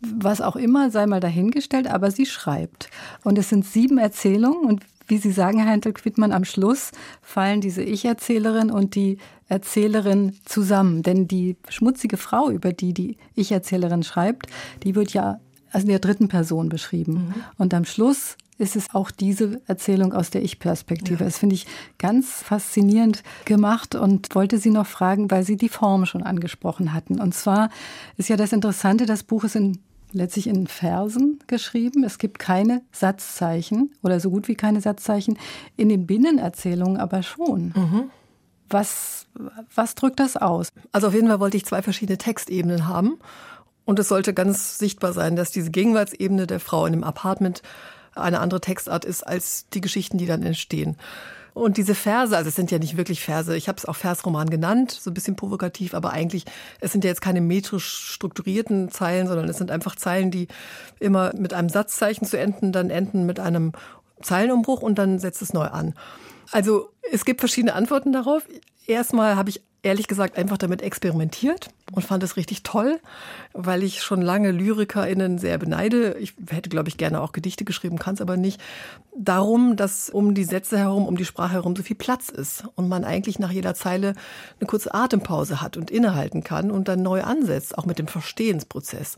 [0.00, 2.90] was auch immer, sei mal dahingestellt, aber sie schreibt.
[3.24, 6.92] Und es sind sieben Erzählungen und wie Sie sagen, Herr Hentel-Quittmann, am Schluss
[7.22, 9.18] fallen diese Ich-Erzählerin und die
[9.48, 11.02] Erzählerin zusammen.
[11.02, 14.46] Denn die schmutzige Frau, über die die Ich-Erzählerin schreibt,
[14.82, 15.40] die wird ja
[15.72, 17.12] also in der dritten Person beschrieben.
[17.12, 17.34] Mhm.
[17.58, 21.20] Und am Schluss ist es auch diese Erzählung aus der Ich-Perspektive.
[21.20, 21.24] Ja.
[21.24, 21.66] Das finde ich
[21.98, 27.20] ganz faszinierend gemacht und wollte Sie noch fragen, weil Sie die Form schon angesprochen hatten.
[27.20, 27.70] Und zwar
[28.16, 29.78] ist ja das Interessante, das Buch ist in
[30.12, 32.04] letztlich in Versen geschrieben.
[32.04, 35.38] Es gibt keine Satzzeichen oder so gut wie keine Satzzeichen.
[35.76, 37.72] In den Binnenerzählungen aber schon.
[37.76, 38.10] Mhm.
[38.68, 39.26] Was,
[39.74, 40.68] was drückt das aus?
[40.92, 43.18] Also auf jeden Fall wollte ich zwei verschiedene Textebenen haben.
[43.84, 47.62] Und es sollte ganz sichtbar sein, dass diese Gegenwartsebene der Frau in dem Apartment
[48.14, 50.96] eine andere Textart ist als die Geschichten, die dann entstehen.
[51.54, 54.50] Und diese Verse, also es sind ja nicht wirklich Verse, ich habe es auch Versroman
[54.50, 56.44] genannt, so ein bisschen provokativ, aber eigentlich,
[56.80, 60.48] es sind ja jetzt keine metrisch strukturierten Zeilen, sondern es sind einfach Zeilen, die
[60.98, 63.72] immer mit einem Satzzeichen zu enden, dann enden mit einem
[64.22, 65.94] Zeilenumbruch und dann setzt es neu an.
[66.52, 68.42] Also es gibt verschiedene Antworten darauf.
[68.86, 73.00] Erstmal habe ich ehrlich gesagt einfach damit experimentiert und fand es richtig toll,
[73.52, 76.16] weil ich schon lange LyrikerInnen sehr beneide.
[76.18, 78.60] Ich hätte, glaube ich, gerne auch Gedichte geschrieben, kann es aber nicht.
[79.16, 82.88] Darum, dass um die Sätze herum, um die Sprache herum so viel Platz ist und
[82.88, 84.14] man eigentlich nach jeder Zeile
[84.60, 89.16] eine kurze Atempause hat und innehalten kann und dann neu ansetzt, auch mit dem Verstehensprozess.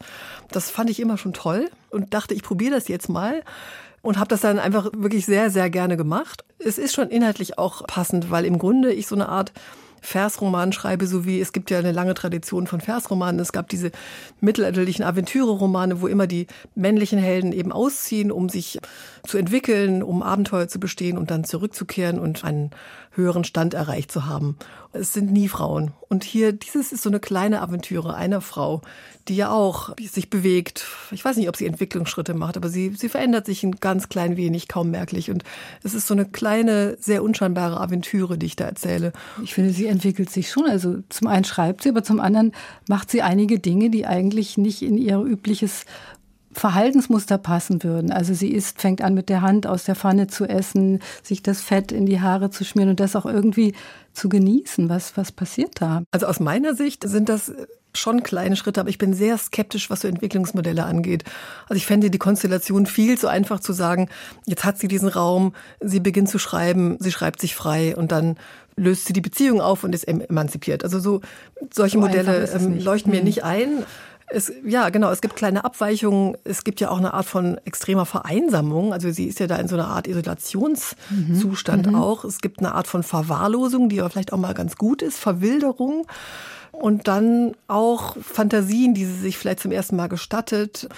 [0.51, 3.43] Das fand ich immer schon toll und dachte, ich probiere das jetzt mal
[4.01, 6.45] und habe das dann einfach wirklich sehr, sehr gerne gemacht.
[6.59, 9.53] Es ist schon inhaltlich auch passend, weil im Grunde ich so eine Art
[10.03, 13.41] Versroman schreibe, so wie es gibt ja eine lange Tradition von Versromanen.
[13.41, 13.93] Es gab diese
[14.41, 18.81] mittelalterlichen Aventüre-Romane, wo immer die männlichen Helden eben ausziehen, um sich
[19.25, 22.71] zu entwickeln, um Abenteuer zu bestehen und dann zurückzukehren und einen
[23.13, 24.57] höheren Stand erreicht zu haben.
[24.93, 25.93] Es sind nie Frauen.
[26.09, 28.83] Und hier, dieses ist so eine kleine Aventüre einer Frau,
[29.29, 30.85] die ja auch sich bewegt.
[31.13, 34.37] Ich weiß nicht, ob sie Entwicklungsschritte macht, aber sie, sie verändert sich ein ganz klein
[34.37, 35.31] wenig, kaum merklich.
[35.31, 35.45] Und
[35.83, 39.13] es ist so eine kleine, sehr unscheinbare Aventüre, die ich da erzähle.
[39.43, 40.67] Ich finde, sie entwickelt sich schon.
[40.67, 42.53] Also zum einen schreibt sie, aber zum anderen
[42.89, 45.85] macht sie einige Dinge, die eigentlich nicht in ihr übliches
[46.53, 48.13] Verhaltensmuster passen würden.
[48.13, 51.61] Also sie isst, fängt an mit der Hand aus der Pfanne zu essen, sich das
[51.61, 53.75] Fett in die Haare zu schmieren und das auch irgendwie
[54.13, 54.89] zu genießen.
[54.89, 56.03] Was, was passiert da?
[56.11, 57.53] Also aus meiner Sicht sind das
[57.95, 61.25] schon kleine Schritte, aber ich bin sehr skeptisch, was so Entwicklungsmodelle angeht.
[61.69, 64.09] Also ich fände die Konstellation viel zu einfach zu sagen,
[64.47, 68.37] jetzt hat sie diesen Raum, sie beginnt zu schreiben, sie schreibt sich frei und dann
[68.77, 70.85] löst sie die Beziehung auf und ist emanzipiert.
[70.85, 71.21] Also so
[71.73, 73.27] solche so Modelle ähm, leuchten mir mhm.
[73.27, 73.85] nicht ein.
[74.29, 75.11] Es, ja, genau.
[75.11, 76.37] Es gibt kleine Abweichungen.
[76.45, 78.93] Es gibt ja auch eine Art von extremer Vereinsamung.
[78.93, 81.95] Also sie ist ja da in so einer Art Isolationszustand mhm.
[81.95, 82.25] auch.
[82.25, 85.19] Es gibt eine Art von Verwahrlosung, die aber vielleicht auch mal ganz gut ist.
[85.19, 86.07] Verwilderung.
[86.73, 90.89] Und dann auch Fantasien, die sie sich vielleicht zum ersten Mal gestattet.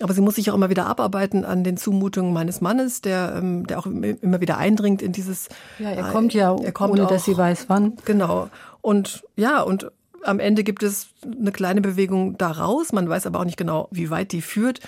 [0.00, 3.66] Aber sie muss sich auch immer wieder abarbeiten an den Zumutungen meines Mannes, der, ähm,
[3.66, 5.48] der auch immer wieder eindringt in dieses.
[5.78, 7.94] Ja, er kommt ja, er kommt ohne auch, dass sie weiß wann.
[8.04, 8.50] Genau.
[8.80, 9.90] Und ja, und
[10.24, 12.92] am Ende gibt es eine kleine Bewegung daraus.
[12.92, 14.80] Man weiß aber auch nicht genau, wie weit die führt.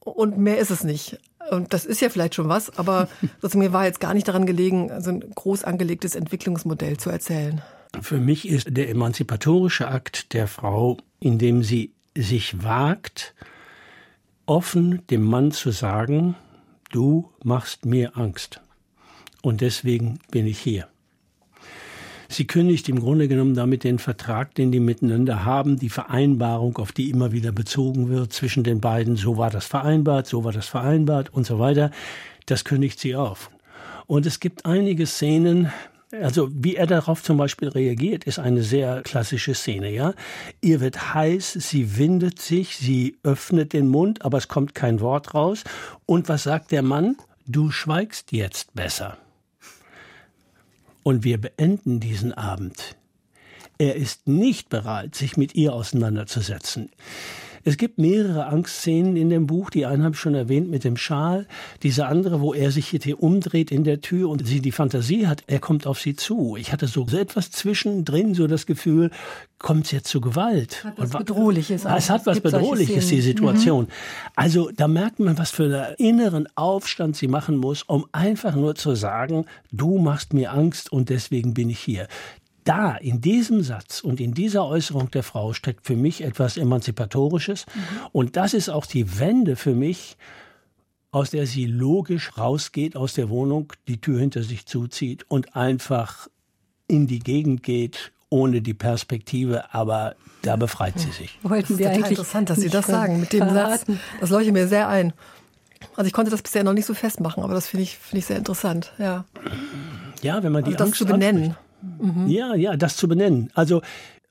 [0.00, 1.18] Und mehr ist es nicht.
[1.50, 3.08] Und das ist ja vielleicht schon was, aber
[3.54, 7.62] mir war jetzt gar nicht daran gelegen, so ein groß angelegtes Entwicklungsmodell zu erzählen.
[8.02, 13.34] Für mich ist der emanzipatorische Akt der Frau, indem sie sich wagt,
[14.46, 16.34] offen dem Mann zu sagen,
[16.90, 18.60] du machst mir Angst.
[19.42, 20.88] Und deswegen bin ich hier.
[22.30, 26.92] Sie kündigt im Grunde genommen damit den Vertrag, den die miteinander haben, die Vereinbarung, auf
[26.92, 29.16] die immer wieder bezogen wird zwischen den beiden.
[29.16, 31.90] So war das vereinbart, so war das vereinbart und so weiter.
[32.44, 33.50] Das kündigt sie auf.
[34.06, 35.72] Und es gibt einige Szenen,
[36.10, 39.90] also wie er darauf zum Beispiel reagiert, ist eine sehr klassische Szene.
[39.90, 40.14] Ja,
[40.60, 45.34] ihr wird heiß, sie windet sich, sie öffnet den Mund, aber es kommt kein Wort
[45.34, 45.64] raus.
[46.04, 47.16] Und was sagt der Mann?
[47.46, 49.16] Du schweigst jetzt besser.
[51.08, 52.94] Und wir beenden diesen Abend.
[53.78, 56.90] Er ist nicht bereit, sich mit ihr auseinanderzusetzen.
[57.64, 59.70] Es gibt mehrere Angstszenen in dem Buch.
[59.70, 61.46] Die eine habe ich schon erwähnt mit dem Schal.
[61.82, 65.44] Diese andere, wo er sich hier umdreht in der Tür und sie die Fantasie hat,
[65.46, 66.56] er kommt auf sie zu.
[66.56, 69.10] Ich hatte so etwas zwischendrin, so das Gefühl,
[69.58, 70.84] kommt es jetzt zu Gewalt?
[70.84, 71.84] Hat was Bedrohliches.
[71.84, 71.96] Auch.
[71.96, 73.84] Es hat was Bedrohliches, die Situation.
[73.84, 73.90] Mhm.
[74.36, 78.74] Also da merkt man, was für einen inneren Aufstand sie machen muss, um einfach nur
[78.74, 82.08] zu sagen, du machst mir Angst und deswegen bin ich hier
[82.68, 87.64] da, in diesem Satz und in dieser Äußerung der Frau steckt für mich etwas Emanzipatorisches.
[87.66, 87.80] Mhm.
[88.12, 90.18] Und das ist auch die Wende für mich,
[91.10, 96.28] aus der sie logisch rausgeht aus der Wohnung, die Tür hinter sich zuzieht und einfach
[96.86, 101.38] in die Gegend geht, ohne die Perspektive, aber da befreit sie sich.
[101.42, 103.94] Wollten wir eigentlich interessant, dass Sie das sagen mit dem verraten.
[103.94, 104.20] Satz.
[104.20, 105.14] Das leuchtet mir sehr ein.
[105.96, 108.26] Also ich konnte das bisher noch nicht so festmachen, aber das finde ich, finde ich
[108.26, 109.24] sehr interessant, ja.
[110.20, 111.56] Ja, wenn man die also das Angst zu benennen.
[111.82, 112.28] Mhm.
[112.28, 113.50] Ja, ja, das zu benennen.
[113.54, 113.82] Also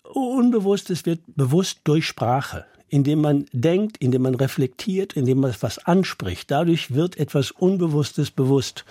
[0.03, 6.49] Unbewusstes wird bewusst durch Sprache indem man denkt, indem man reflektiert, indem man etwas anspricht.
[6.51, 8.85] Dadurch wird etwas Unbewusstes bewusst.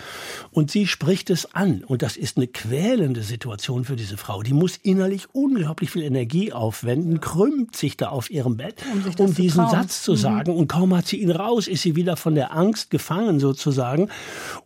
[0.51, 1.83] Und sie spricht es an.
[1.85, 4.43] Und das ist eine quälende Situation für diese Frau.
[4.43, 9.35] Die muss innerlich unglaublich viel Energie aufwenden, krümmt sich da auf ihrem Bett, um, um
[9.35, 9.71] diesen trauen.
[9.71, 10.17] Satz zu mhm.
[10.17, 10.57] sagen.
[10.57, 14.11] Und kaum hat sie ihn raus, ist sie wieder von der Angst gefangen sozusagen.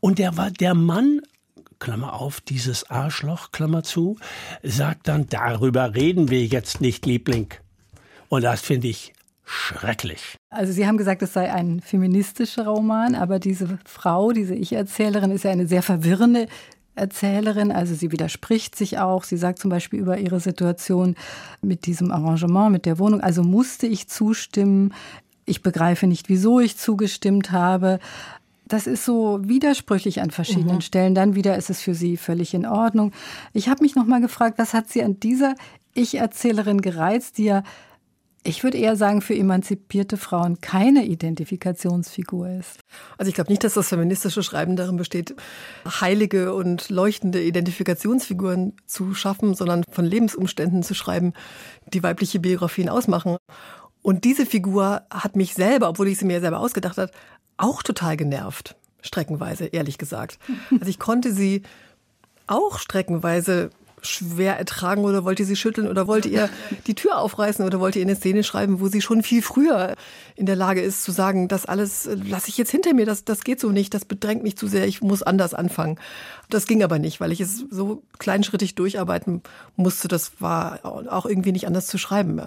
[0.00, 1.20] Und der, der Mann
[1.80, 4.16] Klammer auf, dieses Arschloch, Klammer zu,
[4.62, 7.48] sagt dann, darüber reden wir jetzt nicht, Liebling.
[8.28, 9.12] Und das finde ich
[9.44, 10.36] schrecklich.
[10.50, 15.42] Also Sie haben gesagt, es sei ein feministischer Roman, aber diese Frau, diese Ich-Erzählerin ist
[15.42, 16.46] ja eine sehr verwirrende
[16.94, 19.24] Erzählerin, also sie widerspricht sich auch.
[19.24, 21.16] Sie sagt zum Beispiel über ihre Situation
[21.62, 24.92] mit diesem Arrangement, mit der Wohnung, also musste ich zustimmen.
[25.46, 28.00] Ich begreife nicht, wieso ich zugestimmt habe.
[28.70, 30.80] Das ist so widersprüchlich an verschiedenen mhm.
[30.80, 31.14] Stellen.
[31.14, 33.12] Dann wieder ist es für sie völlig in Ordnung.
[33.52, 35.56] Ich habe mich noch mal gefragt, was hat sie an dieser
[35.92, 37.62] Ich-Erzählerin gereizt, die ja
[38.42, 42.80] ich würde eher sagen, für emanzipierte Frauen keine Identifikationsfigur ist.
[43.18, 45.35] Also ich glaube nicht, dass das feministische Schreiben darin besteht,
[45.87, 51.35] heilige und leuchtende Identifikationsfiguren zu schaffen, sondern von Lebensumständen zu schreiben,
[51.92, 53.37] die weibliche Biografien ausmachen.
[54.00, 57.12] Und diese Figur hat mich selber, obwohl ich sie mir selber ausgedacht habe,
[57.62, 58.77] auch total genervt.
[59.03, 60.38] Streckenweise, ehrlich gesagt.
[60.70, 61.62] Also ich konnte sie
[62.46, 63.70] auch streckenweise
[64.02, 66.48] schwer ertragen oder wollt ihr sie schütteln oder wollt ihr
[66.86, 69.96] die Tür aufreißen oder wollt ihr eine Szene schreiben, wo sie schon viel früher
[70.36, 73.24] in der Lage ist zu sagen, das alles äh, lasse ich jetzt hinter mir, das,
[73.24, 75.98] das geht so nicht, das bedrängt mich zu sehr, ich muss anders anfangen.
[76.48, 79.42] Das ging aber nicht, weil ich es so kleinschrittig durcharbeiten
[79.76, 82.40] musste, das war auch irgendwie nicht anders zu schreiben.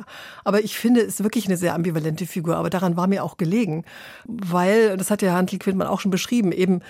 [0.44, 3.38] Aber ich finde, es ist wirklich eine sehr ambivalente Figur, aber daran war mir auch
[3.38, 3.86] gelegen,
[4.26, 6.82] weil, das hat ja Handel Quintmann auch schon beschrieben, eben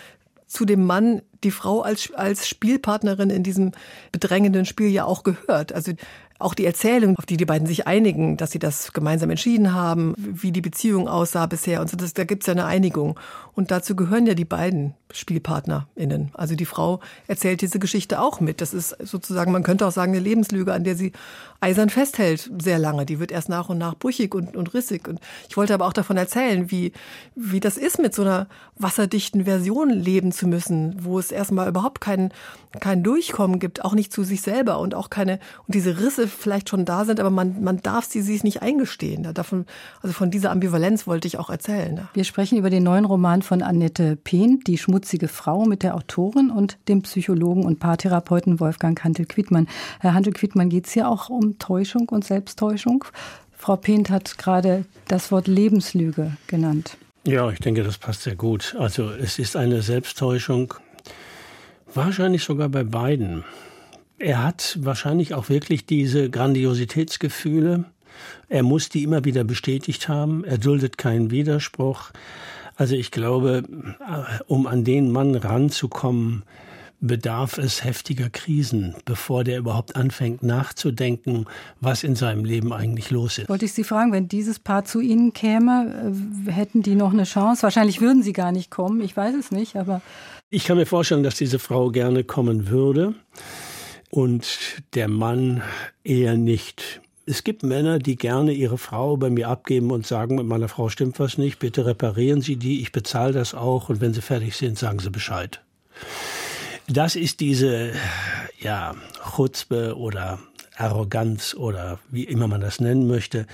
[0.54, 3.72] zu dem Mann die Frau als, als Spielpartnerin in diesem
[4.12, 5.74] bedrängenden Spiel ja auch gehört.
[5.74, 5.92] Also
[6.40, 10.14] auch die Erzählung, auf die die beiden sich einigen, dass sie das gemeinsam entschieden haben,
[10.18, 13.20] wie die Beziehung aussah bisher und so, das, da gibt's ja eine Einigung.
[13.54, 16.32] Und dazu gehören ja die beiden SpielpartnerInnen.
[16.34, 18.62] Also die Frau erzählt diese Geschichte auch mit.
[18.62, 21.14] Das ist sozusagen, man könnte auch sagen, eine Lebenslüge, an der sie
[21.64, 23.06] eisern festhält, sehr lange.
[23.06, 25.08] Die wird erst nach und nach brüchig und, und rissig.
[25.08, 26.92] Und ich wollte aber auch davon erzählen, wie,
[27.36, 28.48] wie das ist, mit so einer
[28.78, 32.34] wasserdichten Version leben zu müssen, wo es erstmal überhaupt kein,
[32.82, 36.70] kein Durchkommen gibt, auch nicht zu sich selber und auch keine, und diese Risse vielleicht
[36.70, 39.34] schon da sind, aber man, man darf sie sich nicht eingestehen.
[39.34, 39.66] Davon,
[40.02, 42.10] also von dieser Ambivalenz wollte ich auch erzählen.
[42.14, 46.50] Wir sprechen über den neuen Roman von Annette Pehn, Die schmutzige Frau mit der Autorin
[46.50, 49.68] und dem Psychologen und Paartherapeuten Wolfgang Hantel-Quittmann.
[50.02, 53.06] Herr Hantel-Quittmann, geht es hier auch um Täuschung und Selbsttäuschung?
[53.52, 56.98] Frau Pehn hat gerade das Wort Lebenslüge genannt.
[57.26, 58.76] Ja, ich denke, das passt sehr gut.
[58.78, 60.74] Also es ist eine Selbsttäuschung,
[61.94, 63.46] wahrscheinlich sogar bei beiden.
[64.20, 67.86] Er hat wahrscheinlich auch wirklich diese Grandiositätsgefühle.
[68.50, 70.44] Er muss die immer wieder bestätigt haben.
[70.44, 72.12] Er duldet keinen Widerspruch.
[72.76, 73.64] Also ich glaube,
[74.48, 76.44] um an den Mann ranzukommen,
[77.04, 81.46] bedarf es heftiger Krisen, bevor der überhaupt anfängt nachzudenken,
[81.82, 83.50] was in seinem Leben eigentlich los ist.
[83.50, 86.14] Wollte ich Sie fragen, wenn dieses Paar zu Ihnen käme,
[86.48, 87.64] äh, hätten die noch eine Chance?
[87.64, 90.02] Wahrscheinlich würden sie gar nicht kommen, ich weiß es nicht, aber.
[90.50, 93.14] Ich kann mir vorstellen, dass diese Frau gerne kommen würde
[94.10, 94.46] und
[94.94, 95.62] der Mann
[96.04, 100.46] eher nicht es gibt Männer, die gerne ihre Frau bei mir abgeben und sagen, mit
[100.46, 104.14] meiner Frau stimmt was nicht, bitte reparieren Sie die, ich bezahle das auch und wenn
[104.14, 105.62] Sie fertig sind, sagen Sie Bescheid.
[106.88, 107.94] Das ist diese,
[108.60, 108.96] ja,
[109.36, 110.40] Chutzpe oder
[110.78, 113.46] Arroganz oder wie immer man das nennen möchte,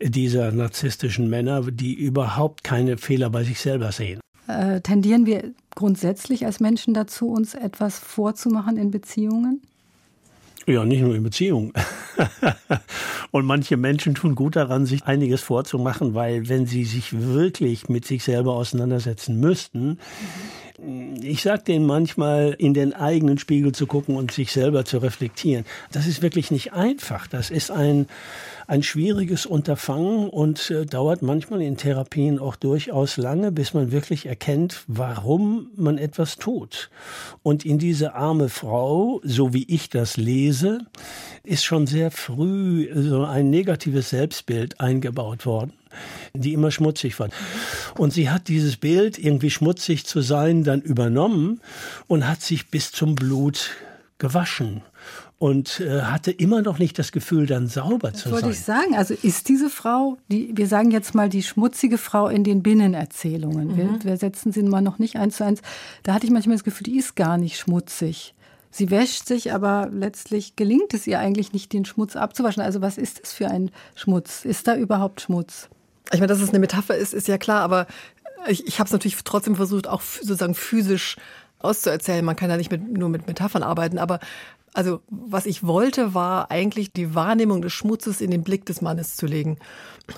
[0.00, 4.20] dieser narzisstischen Männer, die überhaupt keine Fehler bei sich selber sehen.
[4.46, 9.60] Äh, tendieren wir grundsätzlich als Menschen dazu, uns etwas vorzumachen in Beziehungen?
[10.66, 11.72] Ja, nicht nur in Beziehungen.
[13.30, 18.06] und manche Menschen tun gut daran, sich einiges vorzumachen, weil wenn sie sich wirklich mit
[18.06, 19.98] sich selber auseinandersetzen müssten,
[21.22, 25.64] ich sage denen manchmal, in den eigenen Spiegel zu gucken und sich selber zu reflektieren.
[25.90, 27.26] Das ist wirklich nicht einfach.
[27.26, 28.06] Das ist ein,
[28.68, 34.26] ein schwieriges Unterfangen und äh, dauert manchmal in Therapien auch durchaus lange, bis man wirklich
[34.26, 36.90] erkennt, warum man etwas tut.
[37.42, 40.86] Und in diese arme Frau, so wie ich das lese,
[41.42, 45.72] ist schon sehr früh so ein negatives Selbstbild eingebaut worden
[46.34, 47.28] die immer schmutzig war.
[47.96, 51.60] Und sie hat dieses Bild, irgendwie schmutzig zu sein, dann übernommen
[52.06, 53.70] und hat sich bis zum Blut
[54.18, 54.82] gewaschen
[55.38, 58.52] und äh, hatte immer noch nicht das Gefühl, dann sauber das zu wollte sein.
[58.52, 58.96] ich sagen.
[58.96, 63.76] Also ist diese Frau, die, wir sagen jetzt mal die schmutzige Frau in den Binnenerzählungen.
[63.76, 64.04] Wir, Mhm.
[64.04, 65.62] wir setzen sie mal noch nicht eins zu eins.
[66.02, 68.34] Da hatte ich manchmal das Gefühl, die ist gar nicht schmutzig.
[68.70, 72.62] Sie wäscht sich, aber letztlich gelingt es ihr eigentlich nicht, den Schmutz abzuwaschen.
[72.62, 74.44] Also was ist das für ein Schmutz?
[74.44, 75.68] Ist da überhaupt Schmutz?
[76.12, 77.86] Ich meine, dass es eine Metapher ist, ist ja klar, aber
[78.46, 81.16] ich, ich habe es natürlich trotzdem versucht, auch sozusagen physisch
[81.58, 82.24] auszuerzählen.
[82.24, 84.20] Man kann ja nicht mit, nur mit Metaphern arbeiten, aber
[84.74, 89.16] also was ich wollte, war eigentlich die Wahrnehmung des Schmutzes in den Blick des Mannes
[89.16, 89.58] zu legen.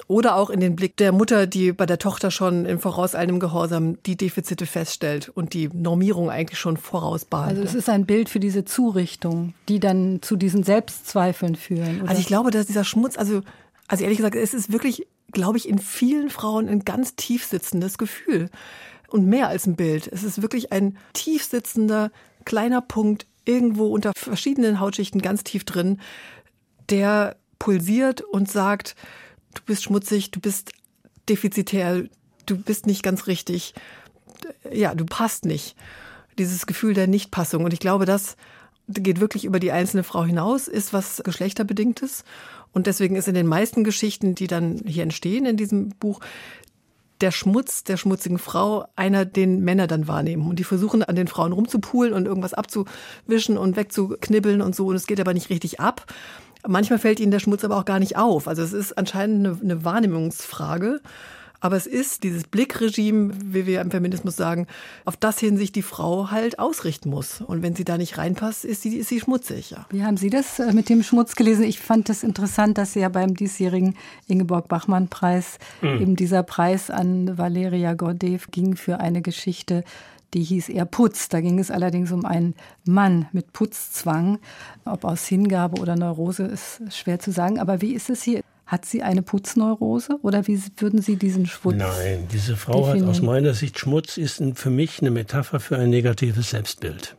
[0.07, 4.00] Oder auch in den Blick der Mutter, die bei der Tochter schon im vorauseilendem Gehorsam
[4.05, 7.50] die Defizite feststellt und die Normierung eigentlich schon vorausbahnt.
[7.50, 12.03] Also es ist ein Bild für diese Zurichtung, die dann zu diesen Selbstzweifeln führen.
[12.03, 12.11] Oder?
[12.11, 13.40] Also ich glaube, dass dieser Schmutz, also,
[13.88, 17.99] also ehrlich gesagt, es ist wirklich, glaube ich, in vielen Frauen ein ganz tief sitzendes
[17.99, 18.51] Gefühl.
[19.09, 20.07] Und mehr als ein Bild.
[20.07, 22.12] Es ist wirklich ein tief sitzender,
[22.45, 26.01] kleiner Punkt irgendwo unter verschiedenen Hautschichten ganz tief drin,
[26.90, 28.95] der pulsiert und sagt,
[29.55, 30.73] du bist schmutzig, du bist
[31.29, 32.05] defizitär,
[32.47, 33.75] du bist nicht ganz richtig,
[34.73, 35.77] ja, du passt nicht.
[36.38, 37.64] Dieses Gefühl der Nichtpassung.
[37.64, 38.37] Und ich glaube, das
[38.88, 42.25] geht wirklich über die einzelne Frau hinaus, ist was geschlechterbedingtes.
[42.73, 46.21] Und deswegen ist in den meisten Geschichten, die dann hier entstehen in diesem Buch,
[47.21, 50.49] der Schmutz der schmutzigen Frau einer, den Männer dann wahrnehmen.
[50.49, 54.87] Und die versuchen an den Frauen rumzupulen und irgendwas abzuwischen und wegzuknibbeln und so.
[54.87, 56.07] Und es geht aber nicht richtig ab.
[56.67, 58.49] Manchmal fällt ihnen der Schmutz aber auch gar nicht auf.
[58.49, 61.01] Also es ist anscheinend eine, eine Wahrnehmungsfrage.
[61.61, 64.66] Aber es ist dieses Blickregime, wie wir im Feminismus sagen,
[65.05, 67.40] auf das hin sich die Frau halt ausrichten muss.
[67.40, 69.70] Und wenn sie da nicht reinpasst, ist sie, ist sie schmutzig.
[69.70, 69.87] Ja.
[69.90, 71.64] Wie haben Sie das äh, mit dem Schmutz gelesen?
[71.64, 73.96] Ich fand das interessant, dass ja beim diesjährigen
[74.27, 79.85] Ingeborg-Bachmann-Preis eben dieser Preis an Valeria Gordev ging für eine Geschichte,
[80.35, 81.29] die hieß eher Putz.
[81.29, 84.38] Da ging es allerdings um einen Mann mit Putzzwang.
[84.85, 87.59] Ob aus Hingabe oder Neurose ist schwer zu sagen.
[87.59, 88.42] Aber wie ist es hier?
[88.71, 91.75] Hat sie eine Putzneurose oder wie würden Sie diesen Schmutz?
[91.75, 93.11] Nein, diese Frau hat definieren?
[93.11, 97.17] aus meiner Sicht Schmutz ist für mich eine Metapher für ein negatives Selbstbild.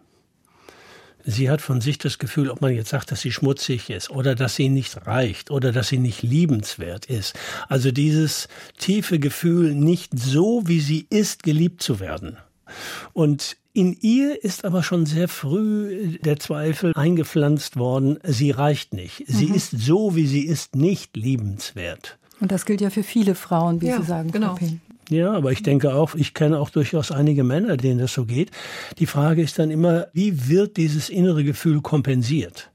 [1.25, 4.33] Sie hat von sich das Gefühl, ob man jetzt sagt, dass sie schmutzig ist oder
[4.33, 7.37] dass sie nicht reicht oder dass sie nicht liebenswert ist.
[7.67, 12.37] Also dieses tiefe Gefühl, nicht so wie sie ist, geliebt zu werden.
[13.11, 19.23] Und in ihr ist aber schon sehr früh der Zweifel eingepflanzt worden, sie reicht nicht.
[19.27, 19.53] Sie Mhm.
[19.55, 22.17] ist so, wie sie ist, nicht liebenswert.
[22.39, 24.31] Und das gilt ja für viele Frauen, wie Ja, Sie sagen.
[24.31, 24.55] Genau.
[24.55, 24.81] Pehn.
[25.09, 28.49] Ja, aber ich denke auch, ich kenne auch durchaus einige Männer, denen das so geht.
[28.97, 32.70] Die Frage ist dann immer, wie wird dieses innere Gefühl kompensiert?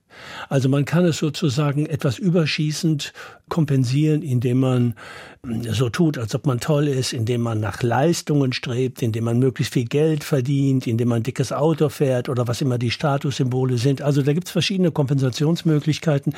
[0.48, 3.12] Also man kann es sozusagen etwas überschießend
[3.48, 4.94] kompensieren, indem man
[5.42, 9.38] mm, so tut, als ob man toll ist, indem man nach Leistungen strebt, indem man
[9.38, 14.02] möglichst viel Geld verdient, indem man dickes Auto fährt oder was immer die Statussymbole sind.
[14.02, 16.35] Also da gibt es verschiedene Kompensationsmöglichkeiten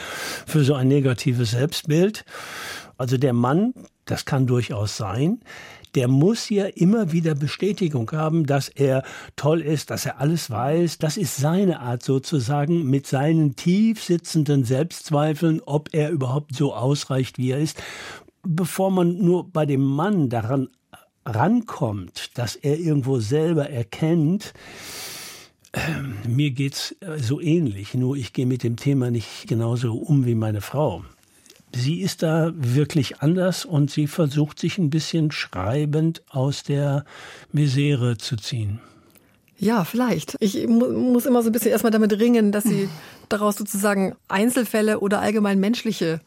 [0.47, 2.25] für so ein negatives Selbstbild.
[2.97, 3.75] Also der Mann,
[4.07, 5.41] das kann durchaus sein,
[5.95, 9.03] der muss ja immer wieder Bestätigung haben, dass er
[9.37, 10.99] toll ist, dass er alles weiß.
[10.99, 17.39] Das ist seine Art sozusagen mit seinen tief sitzenden Selbstzweifeln, ob er überhaupt so ausreicht,
[17.39, 17.83] wie er ist.
[18.43, 20.69] Bevor man nur bei dem Mann daran
[21.25, 24.55] rankommt, dass er irgendwo selber erkennt,
[25.75, 30.25] ähm, mir geht's äh, so ähnlich, nur ich gehe mit dem Thema nicht genauso um
[30.25, 31.05] wie meine Frau.
[31.75, 37.05] Sie ist da wirklich anders und sie versucht sich ein bisschen schreibend aus der
[37.53, 38.81] Misere zu ziehen.
[39.59, 40.37] Ja, vielleicht.
[40.41, 42.89] Ich mu muss immer so ein bisschen erstmal damit ringen, dass sie
[43.29, 46.21] daraus sozusagen Einzelfälle oder allgemein menschliche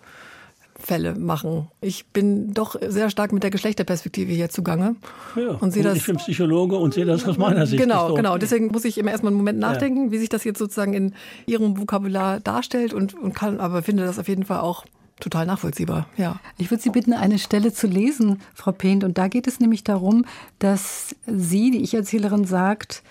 [0.82, 1.68] Fälle machen.
[1.80, 4.96] Ich bin doch sehr stark mit der Geschlechterperspektive hier zugange.
[5.36, 5.96] Ja, und sehe das.
[5.96, 7.82] ich bin Psychologe und sehe das aus meiner Sicht.
[7.82, 8.16] Genau, so.
[8.16, 8.38] genau.
[8.38, 11.14] Deswegen muss ich immer erstmal einen Moment nachdenken, wie sich das jetzt sozusagen in
[11.46, 14.86] ihrem Vokabular darstellt und, und kann, aber finde das auf jeden Fall auch
[15.22, 16.08] total nachvollziehbar.
[16.18, 16.40] Ja.
[16.58, 19.04] Ich würde Sie bitten, eine Stelle zu lesen, Frau Pehnt.
[19.04, 20.26] Und da geht es nämlich darum,
[20.60, 23.04] dass sie, die Ich-Erzählerin, sagt,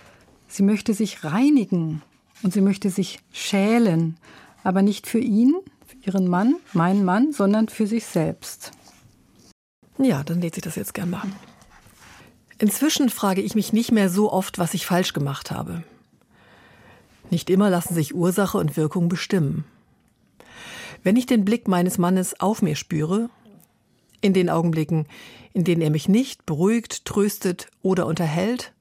[0.48, 2.02] sie möchte sich reinigen
[2.42, 4.16] und sie möchte sich schälen,
[4.62, 5.54] aber nicht für ihn,
[5.86, 8.72] für ihren Mann, meinen Mann, sondern für sich selbst.
[9.98, 11.22] Ja, dann lese ich das jetzt gern mal.
[12.58, 15.82] Inzwischen frage ich mich nicht mehr so oft, was ich falsch gemacht habe.
[17.30, 19.64] Nicht immer lassen sich Ursache und Wirkung bestimmen.
[21.02, 23.30] Wenn ich den Blick meines Mannes auf mir spüre,
[24.20, 25.06] in den Augenblicken,
[25.52, 28.72] in denen er mich nicht beruhigt, tröstet oder unterhält,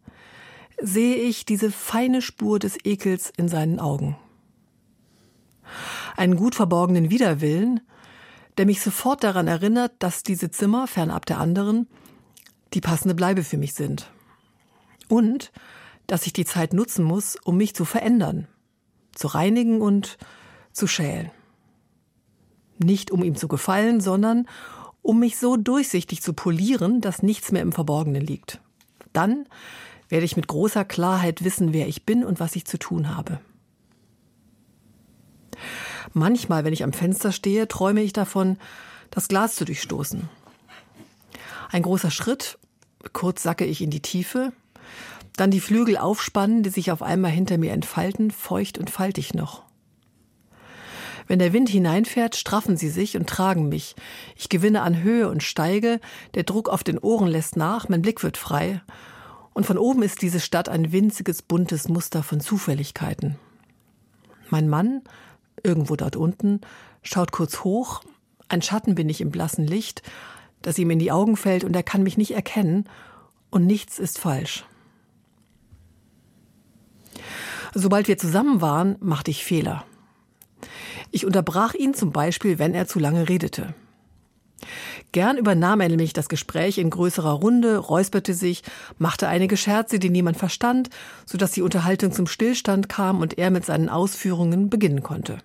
[0.82, 4.18] sehe ich diese feine Spur des Ekels in seinen Augen.
[6.18, 7.80] Einen gut verborgenen Widerwillen,
[8.58, 11.88] der mich sofort daran erinnert, dass diese Zimmer, fernab der anderen,
[12.74, 14.12] die passende Bleibe für mich sind.
[15.08, 15.52] Und
[16.08, 18.48] dass ich die Zeit nutzen muss, um mich zu verändern,
[19.16, 20.18] zu reinigen und
[20.74, 21.32] zu schälen.
[22.80, 24.48] Nicht um ihm zu gefallen, sondern
[25.02, 28.60] um mich so durchsichtig zu polieren, dass nichts mehr im Verborgenen liegt.
[29.14, 29.46] Dann
[30.08, 33.40] werde ich mit großer Klarheit wissen, wer ich bin und was ich zu tun habe.
[36.14, 38.58] Manchmal, wenn ich am Fenster stehe, träume ich davon,
[39.12, 40.28] das Glas zu durchstoßen.
[41.72, 42.58] Ein großer Schritt,
[43.14, 44.52] kurz sacke ich in die Tiefe,
[45.36, 49.69] dann die Flügel aufspannen, die sich auf einmal hinter mir entfalten, feucht und faltig noch.
[51.30, 53.96] Wenn der Wind hineinfährt, straffen sie sich und tragen mich.
[54.36, 56.00] Ich gewinne an Höhe und steige,
[56.34, 58.82] der Druck auf den Ohren lässt nach, mein Blick wird frei.
[59.54, 63.36] Und von oben ist diese Stadt ein winziges, buntes Muster von Zufälligkeiten.
[64.50, 65.04] Mein Mann,
[65.62, 66.62] irgendwo dort unten,
[67.04, 68.02] schaut kurz hoch,
[68.48, 70.02] ein Schatten bin ich im blassen Licht,
[70.64, 72.90] das ihm in die Augen fällt und er kann mich nicht erkennen
[73.52, 74.66] und nichts ist falsch.
[77.76, 79.86] Sobald wir zusammen waren, machte ich Fehler.
[81.12, 83.74] Ich unterbrach ihn zum Beispiel, wenn er zu lange redete.
[85.12, 88.64] Gern übernahm er nämlich das Gespräch in größerer Runde, räusperte sich,
[88.98, 90.90] machte einige Scherze, die niemand verstand,
[91.26, 95.40] so dass die Unterhaltung zum Stillstand kam und er mit seinen Ausführungen beginnen konnte.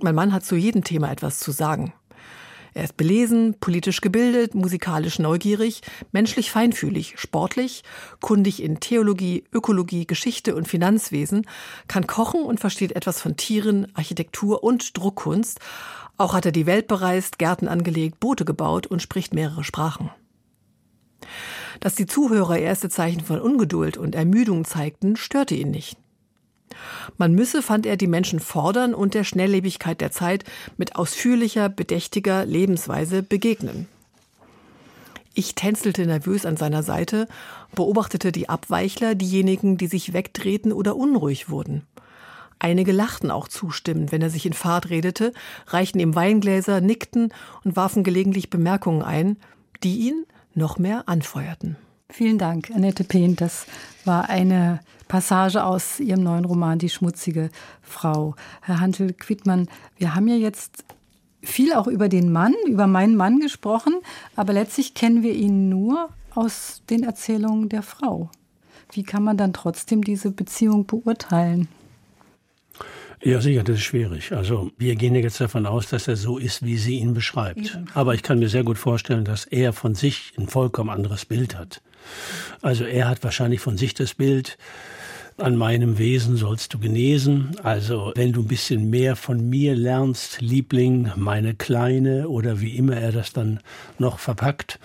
[0.00, 1.92] Mein Mann hat zu jedem Thema etwas zu sagen.
[2.78, 5.80] Er ist belesen, politisch gebildet, musikalisch neugierig,
[6.12, 7.82] menschlich feinfühlig, sportlich,
[8.20, 11.44] kundig in Theologie, Ökologie, Geschichte und Finanzwesen,
[11.88, 15.58] kann kochen und versteht etwas von Tieren, Architektur und Druckkunst.
[16.18, 20.10] Auch hat er die Welt bereist, Gärten angelegt, Boote gebaut und spricht mehrere Sprachen.
[21.80, 25.98] Dass die Zuhörer erste Zeichen von Ungeduld und Ermüdung zeigten, störte ihn nicht.
[27.16, 30.44] Man müsse, fand er, die Menschen fordern und der Schnelllebigkeit der Zeit
[30.76, 33.88] mit ausführlicher, bedächtiger Lebensweise begegnen.
[35.34, 37.28] Ich tänzelte nervös an seiner Seite,
[37.74, 41.82] beobachtete die Abweichler, diejenigen, die sich wegdrehten oder unruhig wurden.
[42.58, 45.32] Einige lachten auch zustimmend, wenn er sich in Fahrt redete,
[45.68, 49.36] reichten ihm Weingläser, nickten und warfen gelegentlich Bemerkungen ein,
[49.84, 50.24] die ihn
[50.54, 51.76] noch mehr anfeuerten.
[52.10, 53.36] Vielen Dank, Annette Pehn.
[53.36, 53.66] Das
[54.04, 57.50] war eine Passage aus Ihrem neuen Roman Die schmutzige
[57.82, 58.34] Frau.
[58.62, 60.84] Herr Hantel-Quittmann, wir haben ja jetzt
[61.42, 63.94] viel auch über den Mann, über meinen Mann gesprochen,
[64.36, 68.30] aber letztlich kennen wir ihn nur aus den Erzählungen der Frau.
[68.90, 71.68] Wie kann man dann trotzdem diese Beziehung beurteilen?
[73.22, 74.32] Ja, sicher, das ist schwierig.
[74.32, 77.74] Also wir gehen ja jetzt davon aus, dass er so ist, wie sie ihn beschreibt.
[77.74, 77.86] Eben.
[77.94, 81.56] Aber ich kann mir sehr gut vorstellen, dass er von sich ein vollkommen anderes Bild
[81.56, 81.82] hat.
[82.62, 84.58] Also er hat wahrscheinlich von sich das Bild,
[85.38, 87.56] an meinem Wesen sollst du genesen.
[87.62, 92.96] Also wenn du ein bisschen mehr von mir lernst, Liebling, meine Kleine oder wie immer
[92.96, 93.60] er das dann
[93.98, 94.80] noch verpackt,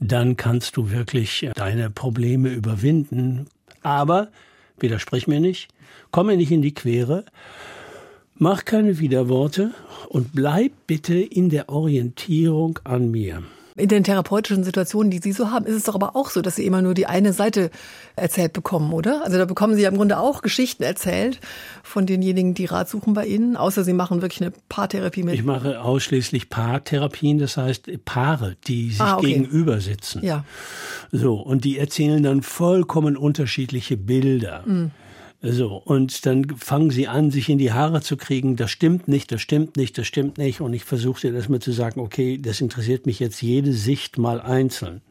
[0.00, 3.46] dann kannst du wirklich deine Probleme überwinden.
[3.82, 4.28] Aber,
[4.80, 5.68] widersprich mir nicht,
[6.10, 7.24] komme nicht in die Quere,
[8.34, 9.70] mach keine Widerworte
[10.08, 13.44] und bleib bitte in der Orientierung an mir.
[13.76, 16.54] In den therapeutischen Situationen, die Sie so haben, ist es doch aber auch so, dass
[16.54, 17.72] Sie immer nur die eine Seite
[18.14, 19.24] erzählt bekommen, oder?
[19.24, 21.40] Also da bekommen Sie ja im Grunde auch Geschichten erzählt
[21.82, 25.34] von denjenigen, die Rat suchen bei Ihnen, außer Sie machen wirklich eine Paartherapie mit.
[25.34, 29.34] Ich mache ausschließlich Paartherapien, das heißt Paare, die sich ah, okay.
[29.34, 30.24] gegenüber sitzen.
[30.24, 30.44] Ja.
[31.10, 34.62] So, und die erzählen dann vollkommen unterschiedliche Bilder.
[34.66, 34.92] Mhm.
[35.46, 39.30] So, und dann fangen sie an, sich in die Haare zu kriegen, das stimmt nicht,
[39.30, 40.62] das stimmt nicht, das stimmt nicht.
[40.62, 44.40] Und ich versuche dir erstmal zu sagen, okay, das interessiert mich jetzt jede Sicht mal
[44.40, 45.02] einzeln.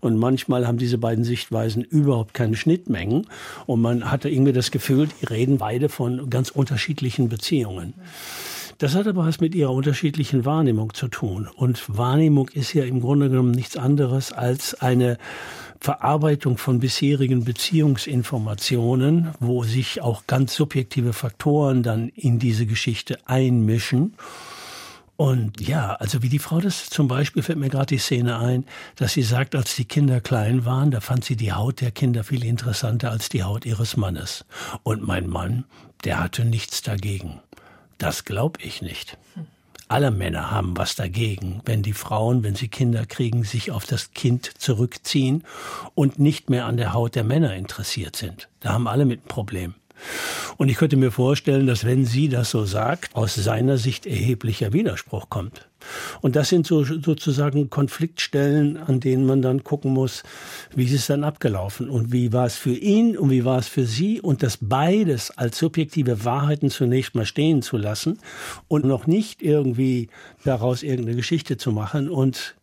[0.00, 3.28] Und manchmal haben diese beiden Sichtweisen überhaupt keine Schnittmengen.
[3.66, 7.94] Und man hatte irgendwie das Gefühl, die reden beide von ganz unterschiedlichen Beziehungen.
[8.80, 11.46] Das hat aber was mit ihrer unterschiedlichen Wahrnehmung zu tun.
[11.54, 15.18] Und Wahrnehmung ist ja im Grunde genommen nichts anderes als eine
[15.80, 24.14] Verarbeitung von bisherigen Beziehungsinformationen, wo sich auch ganz subjektive Faktoren dann in diese Geschichte einmischen.
[25.16, 28.64] Und ja, also wie die Frau das zum Beispiel fällt mir gerade die Szene ein,
[28.96, 32.24] dass sie sagt, als die Kinder klein waren, da fand sie die Haut der Kinder
[32.24, 34.46] viel interessanter als die Haut ihres Mannes.
[34.84, 35.64] Und mein Mann,
[36.04, 37.40] der hatte nichts dagegen.
[38.00, 39.18] Das glaube ich nicht.
[39.86, 44.12] Alle Männer haben was dagegen, wenn die Frauen, wenn sie Kinder kriegen, sich auf das
[44.12, 45.44] Kind zurückziehen
[45.94, 48.48] und nicht mehr an der Haut der Männer interessiert sind.
[48.60, 49.74] Da haben alle mit ein Problem.
[50.56, 54.72] Und ich könnte mir vorstellen, dass wenn sie das so sagt, aus seiner Sicht erheblicher
[54.72, 55.68] Widerspruch kommt.
[56.20, 60.22] Und das sind so, sozusagen Konfliktstellen, an denen man dann gucken muss,
[60.74, 63.68] wie ist es dann abgelaufen und wie war es für ihn und wie war es
[63.68, 68.18] für sie und das beides als subjektive Wahrheiten zunächst mal stehen zu lassen
[68.68, 70.08] und noch nicht irgendwie
[70.44, 72.56] daraus irgendeine Geschichte zu machen und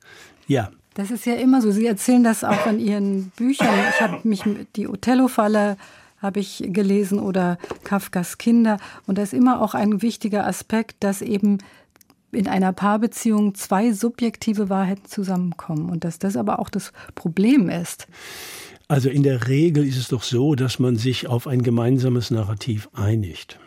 [0.48, 0.70] ja.
[0.94, 1.70] Das ist ja immer so.
[1.70, 3.76] Sie erzählen das auch in Ihren Büchern.
[3.92, 4.44] Ich habe mich
[4.76, 5.78] die Othello-Falle
[6.20, 8.80] habe ich gelesen, oder Kafkas Kinder.
[9.06, 11.60] Und da ist immer auch ein wichtiger Aspekt, dass eben
[12.32, 18.08] in einer Paarbeziehung zwei subjektive Wahrheiten zusammenkommen und dass das aber auch das Problem ist.
[18.88, 22.90] Also in der Regel ist es doch so, dass man sich auf ein gemeinsames Narrativ
[22.94, 23.60] einigt.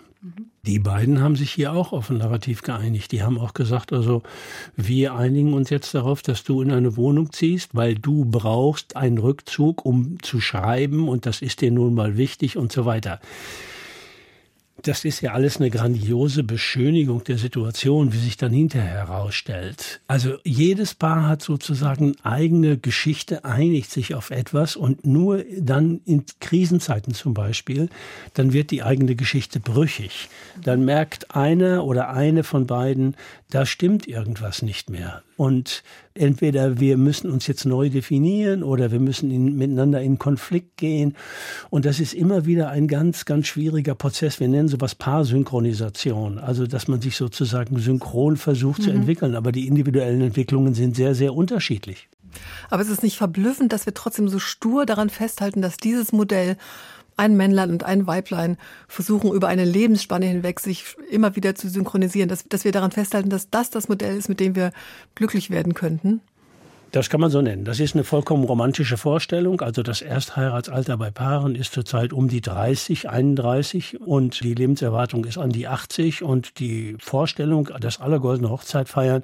[0.66, 3.12] Die beiden haben sich hier auch auf ein Narrativ geeinigt.
[3.12, 4.22] Die haben auch gesagt, also
[4.76, 9.16] wir einigen uns jetzt darauf, dass du in eine Wohnung ziehst, weil du brauchst einen
[9.16, 13.20] Rückzug, um zu schreiben und das ist dir nun mal wichtig und so weiter
[14.82, 20.00] das ist ja alles eine grandiose Beschönigung der Situation, wie sich dann hinterher herausstellt.
[20.06, 26.24] Also jedes Paar hat sozusagen eigene Geschichte, einigt sich auf etwas und nur dann in
[26.40, 27.88] Krisenzeiten zum Beispiel,
[28.34, 30.28] dann wird die eigene Geschichte brüchig.
[30.62, 33.16] Dann merkt einer oder eine von beiden,
[33.50, 35.22] da stimmt irgendwas nicht mehr.
[35.40, 40.76] Und entweder wir müssen uns jetzt neu definieren oder wir müssen in, miteinander in Konflikt
[40.76, 41.16] gehen.
[41.70, 44.38] Und das ist immer wieder ein ganz, ganz schwieriger Prozess.
[44.38, 46.38] Wir nennen sowas Paarsynchronisation.
[46.38, 48.84] Also, dass man sich sozusagen synchron versucht mhm.
[48.84, 49.34] zu entwickeln.
[49.34, 52.10] Aber die individuellen Entwicklungen sind sehr, sehr unterschiedlich.
[52.68, 56.58] Aber es ist nicht verblüffend, dass wir trotzdem so stur daran festhalten, dass dieses Modell
[57.20, 58.56] ein Männlein und ein Weiblein
[58.88, 63.28] versuchen über eine Lebensspanne hinweg sich immer wieder zu synchronisieren, dass, dass wir daran festhalten,
[63.28, 64.72] dass das das Modell ist, mit dem wir
[65.14, 66.22] glücklich werden könnten?
[66.92, 67.64] Das kann man so nennen.
[67.64, 69.60] Das ist eine vollkommen romantische Vorstellung.
[69.60, 75.38] Also das Erstheiratsalter bei Paaren ist zurzeit um die 30, 31 und die Lebenserwartung ist
[75.38, 79.22] an die 80 und die Vorstellung, dass alle goldene Hochzeit feiern,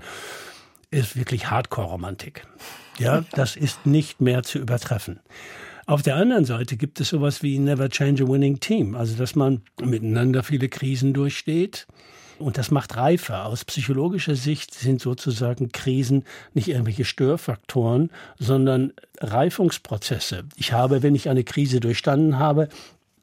[0.90, 2.46] ist wirklich Hardcore-Romantik.
[2.98, 5.18] Ja, das ist nicht mehr zu übertreffen.
[5.88, 9.36] Auf der anderen Seite gibt es sowas wie Never Change a Winning Team, also dass
[9.36, 11.86] man miteinander viele Krisen durchsteht.
[12.40, 13.46] Und das macht reifer.
[13.46, 16.24] Aus psychologischer Sicht sind sozusagen Krisen
[16.54, 20.42] nicht irgendwelche Störfaktoren, sondern Reifungsprozesse.
[20.56, 22.68] Ich habe, wenn ich eine Krise durchstanden habe,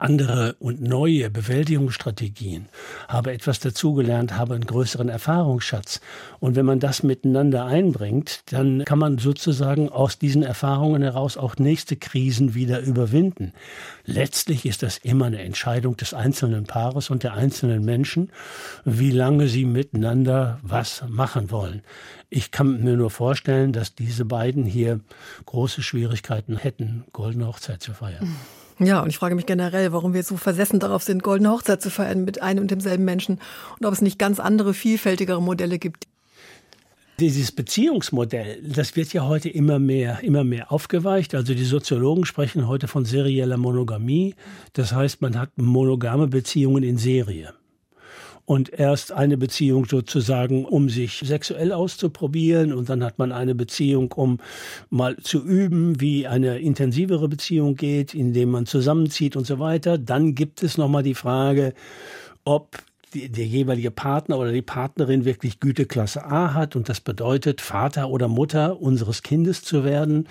[0.04, 2.66] andere und neue Bewältigungsstrategien,
[3.08, 6.00] habe etwas dazugelernt, habe einen größeren Erfahrungsschatz.
[6.40, 11.56] Und wenn man das miteinander einbringt, dann kann man sozusagen aus diesen Erfahrungen heraus auch
[11.56, 13.52] nächste Krisen wieder überwinden.
[14.04, 18.30] Letztlich ist das immer eine Entscheidung des einzelnen Paares und der einzelnen Menschen,
[18.84, 21.82] wie lange sie miteinander was machen wollen.
[22.28, 25.00] Ich kann mir nur vorstellen, dass diese beiden hier
[25.46, 28.36] große Schwierigkeiten hätten, goldene Hochzeit zu feiern.
[28.78, 31.90] Ja, und ich frage mich generell, warum wir so versessen darauf sind, goldene Hochzeit zu
[31.90, 33.38] feiern mit einem und demselben Menschen
[33.78, 36.08] und ob es nicht ganz andere, vielfältigere Modelle gibt.
[37.20, 41.36] Dieses Beziehungsmodell, das wird ja heute immer mehr, immer mehr aufgeweicht.
[41.36, 44.34] Also die Soziologen sprechen heute von serieller Monogamie.
[44.72, 47.54] Das heißt, man hat monogame Beziehungen in Serie
[48.46, 52.72] und erst eine Beziehung sozusagen, um sich sexuell auszuprobieren.
[52.72, 54.38] Und dann hat man eine Beziehung, um
[54.90, 59.96] mal zu üben, wie eine intensivere Beziehung geht, indem man zusammenzieht und so weiter.
[59.98, 61.74] Dann gibt es nochmal die Frage,
[62.44, 62.82] ob
[63.14, 66.76] der jeweilige Partner oder die Partnerin wirklich Güteklasse A hat.
[66.76, 70.26] Und das bedeutet, Vater oder Mutter unseres Kindes zu werden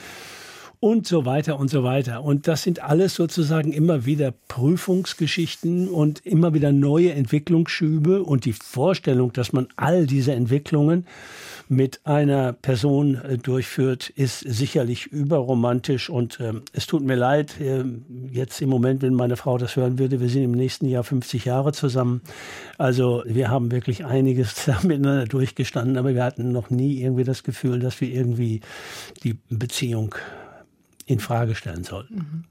[0.84, 2.26] und so weiter und so weiter.
[2.26, 8.52] Und das sind alles sozusagen immer wieder Prüfungsgeschichten und immer wieder neue Entwicklungsschübe und die
[8.52, 11.08] Vorstellung, dass man all diese Entwicklungen
[11.70, 17.86] mit einer Person äh, durchführt, ist sicherlich überromantisch und äh, es tut mir leid, äh,
[18.30, 21.46] jetzt im Moment, wenn meine Frau das hören würde, wir sind im nächsten Jahr 50
[21.46, 22.20] Jahre zusammen.
[22.78, 27.80] Also wir haben wirklich einiges miteinander durchgestanden, aber wir hatten noch nie irgendwie das Gefühl,
[27.80, 28.60] dass wir irgendwie
[29.24, 30.16] die Beziehung
[31.06, 32.46] in Frage stellen sollten.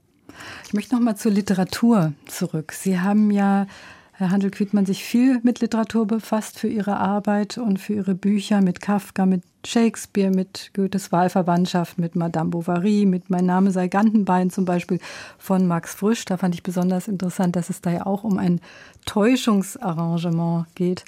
[0.65, 2.71] Ich möchte noch mal zur Literatur zurück.
[2.71, 3.67] Sie haben ja,
[4.13, 8.81] Herr Handel-Quittmann, sich viel mit Literatur befasst für Ihre Arbeit und für Ihre Bücher, mit
[8.81, 14.65] Kafka, mit Shakespeare, mit Goethes Wahlverwandtschaft, mit Madame Bovary, mit Mein Name sei Gantenbein zum
[14.65, 14.99] Beispiel
[15.37, 16.25] von Max Frisch.
[16.25, 18.59] Da fand ich besonders interessant, dass es da ja auch um ein
[19.05, 21.05] Täuschungsarrangement geht.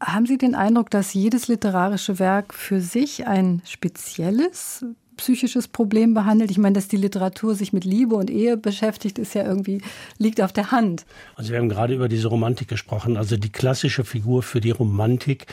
[0.00, 4.84] Haben Sie den Eindruck, dass jedes literarische Werk für sich ein spezielles
[5.20, 6.50] psychisches Problem behandelt.
[6.50, 9.82] Ich meine, dass die Literatur sich mit Liebe und Ehe beschäftigt, ist ja irgendwie,
[10.16, 11.04] liegt auf der Hand.
[11.36, 13.18] Also wir haben gerade über diese Romantik gesprochen.
[13.18, 15.46] Also die klassische Figur für die Romantik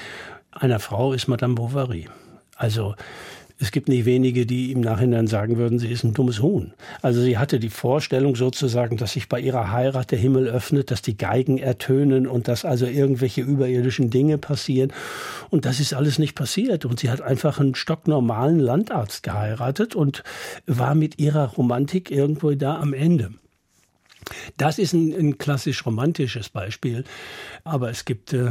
[0.52, 2.08] einer Frau ist Madame Bovary.
[2.56, 2.96] Also
[3.60, 6.74] es gibt nicht wenige, die im Nachhinein sagen würden, sie ist ein dummes Huhn.
[7.02, 11.02] Also sie hatte die Vorstellung sozusagen, dass sich bei ihrer Heirat der Himmel öffnet, dass
[11.02, 14.94] die Geigen ertönen und dass also irgendwelche überirdischen Dinge passieren.
[15.50, 16.86] Und das ist alles nicht passiert.
[16.86, 20.24] Und sie hat einfach einen stocknormalen Landarzt geheiratet und
[20.68, 23.32] war mit ihrer Romantik irgendwo da am Ende.
[24.58, 27.04] Das ist ein, ein klassisch romantisches Beispiel,
[27.64, 28.50] aber es gibt äh,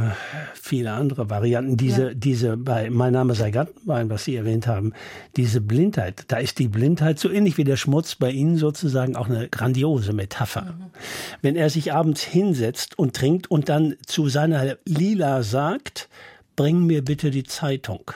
[0.53, 1.77] viele andere Varianten.
[1.77, 2.13] Diese, ja.
[2.13, 4.93] diese bei Mein Name sei Gartenwein, was Sie erwähnt haben,
[5.35, 9.29] diese Blindheit, da ist die Blindheit so ähnlich wie der Schmutz bei Ihnen sozusagen auch
[9.29, 10.61] eine grandiose Metapher.
[10.61, 10.91] Mhm.
[11.41, 16.09] Wenn er sich abends hinsetzt und trinkt und dann zu seiner Lila sagt,
[16.55, 18.11] bring mir bitte die Zeitung.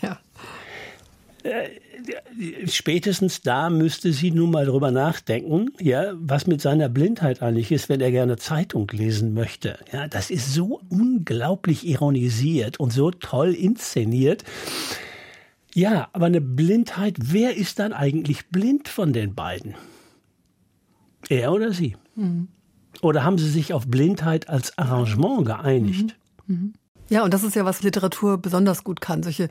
[0.00, 0.20] Ja.
[1.42, 1.70] Äh,
[2.66, 7.88] spätestens da müsste sie nun mal drüber nachdenken, ja, was mit seiner Blindheit eigentlich ist,
[7.88, 9.78] wenn er gerne Zeitung lesen möchte.
[9.92, 14.44] Ja, das ist so unglaublich ironisiert und so toll inszeniert.
[15.74, 19.74] Ja, aber eine Blindheit, wer ist dann eigentlich blind von den beiden?
[21.28, 21.96] Er oder sie?
[22.14, 22.48] Mhm.
[23.00, 26.16] Oder haben sie sich auf Blindheit als Arrangement geeinigt?
[26.46, 26.54] Mhm.
[26.54, 26.72] Mhm.
[27.08, 29.22] Ja, und das ist ja, was Literatur besonders gut kann.
[29.22, 29.48] Solche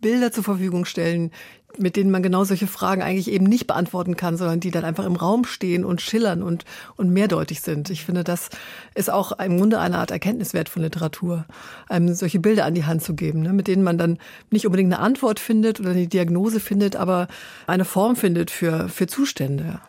[0.00, 1.30] Bilder zur Verfügung stellen,
[1.78, 5.04] mit denen man genau solche Fragen eigentlich eben nicht beantworten kann, sondern die dann einfach
[5.04, 6.64] im Raum stehen und schillern und,
[6.96, 7.90] und mehrdeutig sind.
[7.90, 8.50] Ich finde, das
[8.94, 11.46] ist auch im Grunde eine Art Erkenntniswert von Literatur,
[11.88, 14.18] einem solche Bilder an die Hand zu geben, ne, mit denen man dann
[14.50, 17.28] nicht unbedingt eine Antwort findet oder eine Diagnose findet, aber
[17.66, 19.80] eine Form findet für, für Zustände.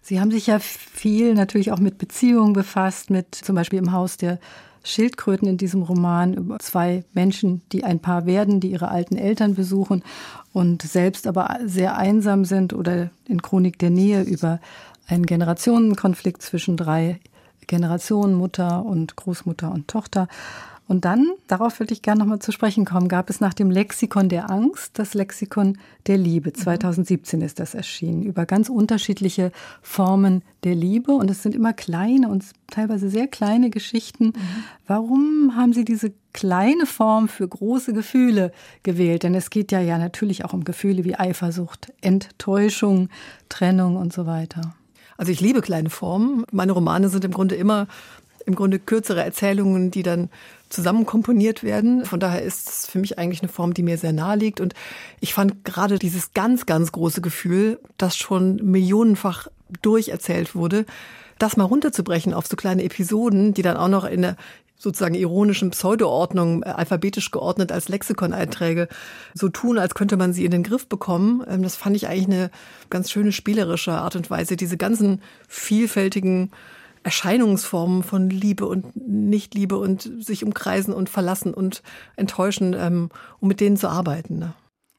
[0.00, 4.16] Sie haben sich ja viel natürlich auch mit Beziehungen befasst, mit zum Beispiel im Haus
[4.16, 4.38] der
[4.82, 9.54] Schildkröten in diesem Roman über zwei Menschen, die ein Paar werden, die ihre alten Eltern
[9.54, 10.02] besuchen
[10.52, 14.60] und selbst aber sehr einsam sind oder in Chronik der Nähe über
[15.06, 17.20] einen Generationenkonflikt zwischen drei
[17.66, 20.28] Generationen, Mutter und Großmutter und Tochter.
[20.88, 24.30] Und dann, darauf würde ich gerne nochmal zu sprechen kommen, gab es nach dem Lexikon
[24.30, 25.76] der Angst das Lexikon
[26.06, 26.54] der Liebe.
[26.54, 27.44] 2017 mhm.
[27.44, 31.12] ist das erschienen, über ganz unterschiedliche Formen der Liebe.
[31.12, 34.28] Und es sind immer kleine und teilweise sehr kleine Geschichten.
[34.28, 34.34] Mhm.
[34.86, 38.50] Warum haben Sie diese kleine Form für große Gefühle
[38.82, 39.24] gewählt?
[39.24, 43.10] Denn es geht ja, ja natürlich auch um Gefühle wie Eifersucht, Enttäuschung,
[43.50, 44.74] Trennung und so weiter.
[45.18, 46.46] Also ich liebe kleine Formen.
[46.50, 47.88] Meine Romane sind im Grunde immer
[48.48, 50.30] im Grunde kürzere Erzählungen, die dann
[50.68, 52.04] zusammen komponiert werden.
[52.04, 54.60] Von daher ist es für mich eigentlich eine Form, die mir sehr nahe liegt.
[54.60, 54.74] Und
[55.20, 59.48] ich fand gerade dieses ganz, ganz große Gefühl, das schon millionenfach
[59.82, 60.86] durcherzählt wurde,
[61.38, 64.36] das mal runterzubrechen auf so kleine Episoden, die dann auch noch in der
[64.78, 68.88] sozusagen ironischen Pseudoordnung äh, alphabetisch geordnet als Lexikoneinträge
[69.34, 71.42] so tun, als könnte man sie in den Griff bekommen.
[71.48, 72.50] Ähm, das fand ich eigentlich eine
[72.88, 76.52] ganz schöne spielerische Art und Weise, diese ganzen vielfältigen
[77.08, 81.82] Erscheinungsformen von Liebe und Nichtliebe und sich umkreisen und verlassen und
[82.16, 83.08] enttäuschen, ähm,
[83.40, 84.38] um mit denen zu arbeiten.
[84.38, 84.52] Ne?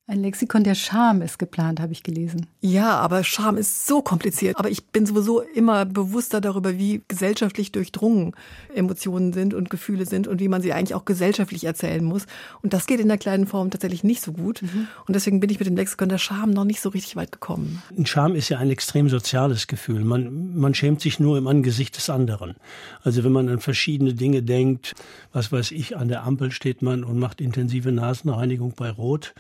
[0.10, 2.48] Ein Lexikon der Scham ist geplant, habe ich gelesen.
[2.62, 4.58] Ja, aber Scham ist so kompliziert.
[4.58, 8.34] Aber ich bin sowieso immer bewusster darüber, wie gesellschaftlich durchdrungen
[8.74, 12.26] Emotionen sind und Gefühle sind und wie man sie eigentlich auch gesellschaftlich erzählen muss.
[12.64, 14.64] Und das geht in der kleinen Form tatsächlich nicht so gut.
[14.64, 14.88] Mhm.
[15.06, 17.84] Und deswegen bin ich mit dem Lexikon der Scham noch nicht so richtig weit gekommen.
[18.06, 20.04] Scham ist ja ein extrem soziales Gefühl.
[20.04, 22.56] Man, man schämt sich nur im Angesicht des anderen.
[23.04, 24.96] Also wenn man an verschiedene Dinge denkt,
[25.34, 29.36] was weiß ich, an der Ampel steht man und macht intensive Nasenreinigung bei Rot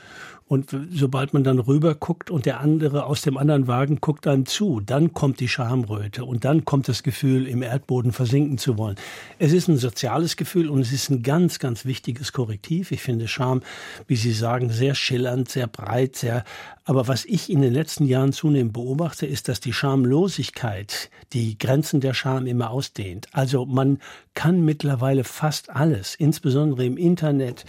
[0.49, 4.47] und sobald man dann rüber guckt und der andere aus dem anderen Wagen guckt dann
[4.47, 8.95] zu, dann kommt die Schamröte und dann kommt das Gefühl, im Erdboden versinken zu wollen.
[9.37, 12.91] Es ist ein soziales Gefühl und es ist ein ganz, ganz wichtiges Korrektiv.
[12.91, 13.61] Ich finde Scham,
[14.07, 16.43] wie Sie sagen, sehr schillernd, sehr breit, sehr
[16.89, 22.01] aber was ich in den letzten Jahren zunehmend beobachte, ist, dass die Schamlosigkeit die Grenzen
[22.01, 23.27] der Scham immer ausdehnt.
[23.31, 23.99] Also man
[24.33, 27.63] kann mittlerweile fast alles, insbesondere im Internet.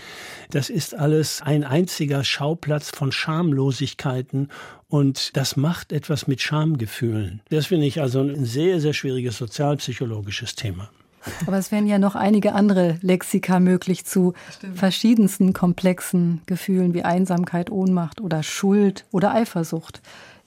[0.53, 4.49] Das ist alles ein einziger Schauplatz von Schamlosigkeiten
[4.89, 7.43] und das macht etwas mit Schamgefühlen.
[7.51, 10.89] Das finde ich also ein sehr, sehr schwieriges sozialpsychologisches Thema.
[11.47, 14.79] Aber es wären ja noch einige andere Lexika möglich zu Stimmt.
[14.79, 20.01] verschiedensten komplexen Gefühlen wie Einsamkeit, Ohnmacht oder Schuld oder Eifersucht.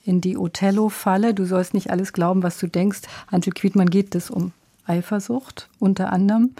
[0.04, 3.02] In die Othello-Falle, du sollst nicht alles glauben, was du denkst.
[3.30, 4.52] Antje Quietmann geht es um
[4.86, 6.50] Eifersucht unter anderem.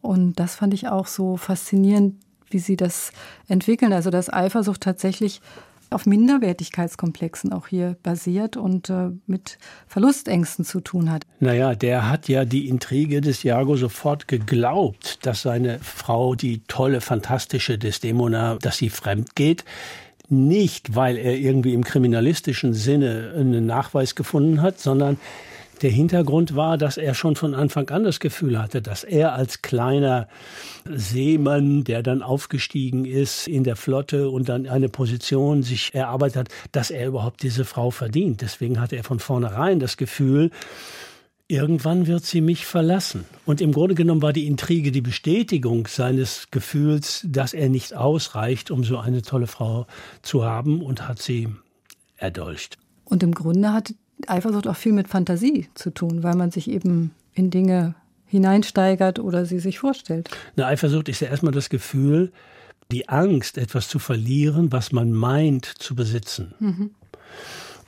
[0.00, 2.14] Und das fand ich auch so faszinierend,
[2.50, 3.12] wie sie das
[3.46, 3.92] entwickeln.
[3.92, 5.42] Also, dass Eifersucht tatsächlich
[5.90, 11.24] auf Minderwertigkeitskomplexen auch hier basiert und äh, mit Verlustängsten zu tun hat.
[11.40, 17.00] Naja, der hat ja die Intrige des Jago sofort geglaubt, dass seine Frau, die tolle,
[17.00, 19.64] fantastische Desdemona, dass sie fremd geht.
[20.28, 25.16] Nicht, weil er irgendwie im kriminalistischen Sinne einen Nachweis gefunden hat, sondern
[25.82, 29.62] der Hintergrund war, dass er schon von Anfang an das Gefühl hatte, dass er als
[29.62, 30.28] kleiner
[30.84, 36.48] Seemann, der dann aufgestiegen ist in der Flotte und dann eine Position sich erarbeitet hat,
[36.72, 38.40] dass er überhaupt diese Frau verdient.
[38.40, 40.50] Deswegen hatte er von vornherein das Gefühl,
[41.48, 43.24] irgendwann wird sie mich verlassen.
[43.46, 48.70] Und im Grunde genommen war die Intrige die Bestätigung seines Gefühls, dass er nicht ausreicht,
[48.70, 49.86] um so eine tolle Frau
[50.22, 51.48] zu haben und hat sie
[52.16, 52.76] erdolcht.
[53.04, 53.94] Und im Grunde hat
[54.26, 57.94] Eifersucht auch viel mit Fantasie zu tun, weil man sich eben in Dinge
[58.26, 60.28] hineinsteigert oder sie sich vorstellt.
[60.56, 62.32] Eine Eifersucht ist ja erstmal das Gefühl,
[62.90, 66.54] die Angst, etwas zu verlieren, was man meint zu besitzen.
[66.58, 66.90] Mhm.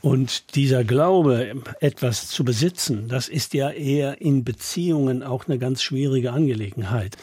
[0.03, 5.83] Und dieser Glaube, etwas zu besitzen, das ist ja eher in Beziehungen auch eine ganz
[5.83, 7.17] schwierige Angelegenheit.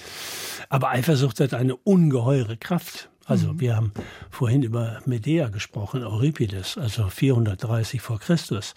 [0.69, 3.09] Aber Eifersucht hat eine ungeheure Kraft.
[3.27, 3.59] Also mhm.
[3.59, 3.91] wir haben
[4.31, 8.73] vorhin über Medea gesprochen, Euripides, also 430 vor Christus.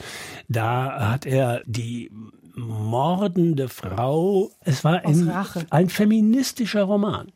[0.49, 2.11] Da hat er die
[2.57, 5.33] mordende Frau, es war ein,
[5.71, 7.33] ein feministischer Roman.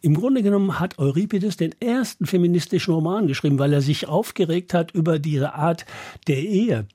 [0.00, 4.92] Im Grunde genommen hat Euripides den ersten feministischen Roman geschrieben, weil er sich aufgeregt hat
[4.92, 5.84] über diese Art
[6.28, 6.86] der Ehe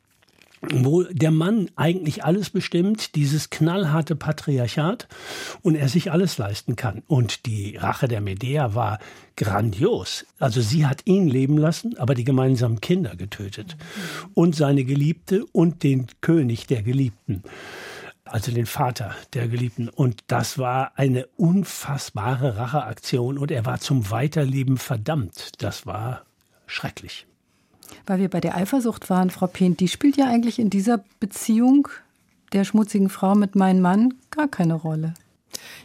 [0.61, 5.07] wo der Mann eigentlich alles bestimmt, dieses knallharte Patriarchat
[5.61, 7.01] und er sich alles leisten kann.
[7.07, 8.99] Und die Rache der Medea war
[9.35, 10.25] grandios.
[10.37, 13.75] Also sie hat ihn leben lassen, aber die gemeinsamen Kinder getötet.
[14.35, 17.43] Und seine Geliebte und den König der Geliebten
[18.23, 19.89] also den Vater der Geliebten.
[19.89, 25.61] Und das war eine unfassbare Racheaktion und er war zum Weiterleben verdammt.
[25.61, 26.23] Das war
[26.65, 27.27] schrecklich.
[28.05, 31.87] Weil wir bei der Eifersucht waren, Frau Pehn, die spielt ja eigentlich in dieser Beziehung
[32.53, 35.13] der schmutzigen Frau mit meinem Mann gar keine Rolle.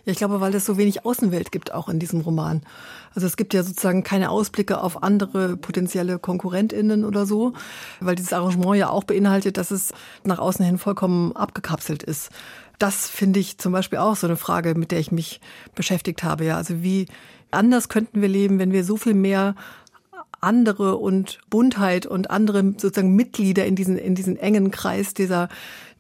[0.05, 2.63] Ja, ich glaube, weil es so wenig Außenwelt gibt auch in diesem Roman.
[3.15, 7.55] Also es gibt ja sozusagen keine Ausblicke auf andere potenzielle KonkurrentInnen oder so,
[8.01, 9.93] weil dieses Arrangement ja auch beinhaltet, dass es
[10.25, 12.31] nach außen hin vollkommen abgekapselt ist.
[12.79, 15.41] Das finde ich zum Beispiel auch so eine Frage, mit der ich mich
[15.75, 16.45] beschäftigt habe.
[16.45, 17.07] Ja, also wie
[17.51, 19.55] anders könnten wir leben, wenn wir so viel mehr
[20.41, 25.49] andere und Buntheit und andere sozusagen Mitglieder in diesen, in diesen engen Kreis dieser,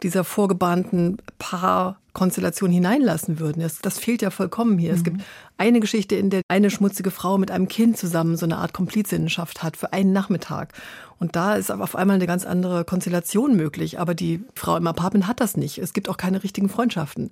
[0.03, 3.63] dieser vorgebahnten Paarkonstellation hineinlassen würden.
[3.63, 4.93] Das, das fehlt ja vollkommen hier.
[4.93, 4.97] Mhm.
[4.97, 5.21] Es gibt
[5.59, 9.63] eine Geschichte, in der eine schmutzige Frau mit einem Kind zusammen so eine Art Komplizinnenschaft
[9.63, 10.75] hat für einen Nachmittag.
[11.19, 13.99] Und da ist auf einmal eine ganz andere Konstellation möglich.
[13.99, 15.79] Aber die Frau im Apartment hat das nicht.
[15.79, 17.31] Es gibt auch keine richtigen Freundschaften.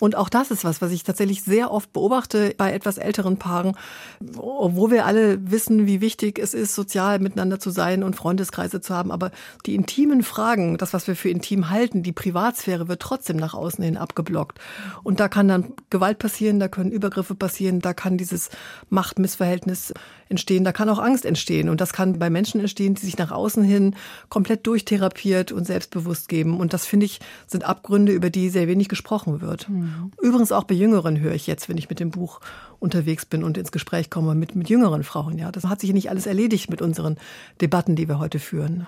[0.00, 3.76] Und auch das ist was, was ich tatsächlich sehr oft beobachte bei etwas älteren Paaren,
[4.20, 8.92] wo wir alle wissen, wie wichtig es ist, sozial miteinander zu sein und Freundeskreise zu
[8.92, 9.12] haben.
[9.12, 9.30] Aber
[9.66, 13.84] die intimen Fragen, das, was wir für intim halten, die Privatsphäre wird trotzdem nach außen
[13.84, 14.58] hin abgeblockt.
[15.04, 18.50] Und da kann dann Gewalt passieren, da können Übergriffe passieren, da kann dieses
[18.90, 19.94] Machtmissverhältnis
[20.28, 21.68] entstehen, da kann auch Angst entstehen.
[21.68, 23.94] Und das kann bei Menschen entstehen, die sich nach außen hin
[24.28, 26.58] komplett durchtherapiert und selbstbewusst geben.
[26.58, 29.68] Und das finde ich, sind Abgründe, über die sehr wenig gesprochen wird.
[29.68, 29.83] Mhm.
[30.20, 32.40] Übrigens auch bei Jüngeren höre ich jetzt, wenn ich mit dem Buch
[32.78, 35.38] unterwegs bin und ins Gespräch komme mit, mit jüngeren Frauen.
[35.38, 37.16] Ja, das hat sich nicht alles erledigt mit unseren
[37.60, 38.86] Debatten, die wir heute führen.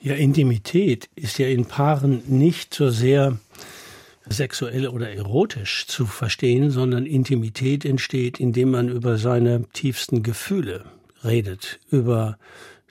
[0.00, 3.38] Ja, Intimität ist ja in Paaren nicht so sehr
[4.28, 10.84] sexuell oder erotisch zu verstehen, sondern Intimität entsteht, indem man über seine tiefsten Gefühle
[11.24, 12.38] redet, über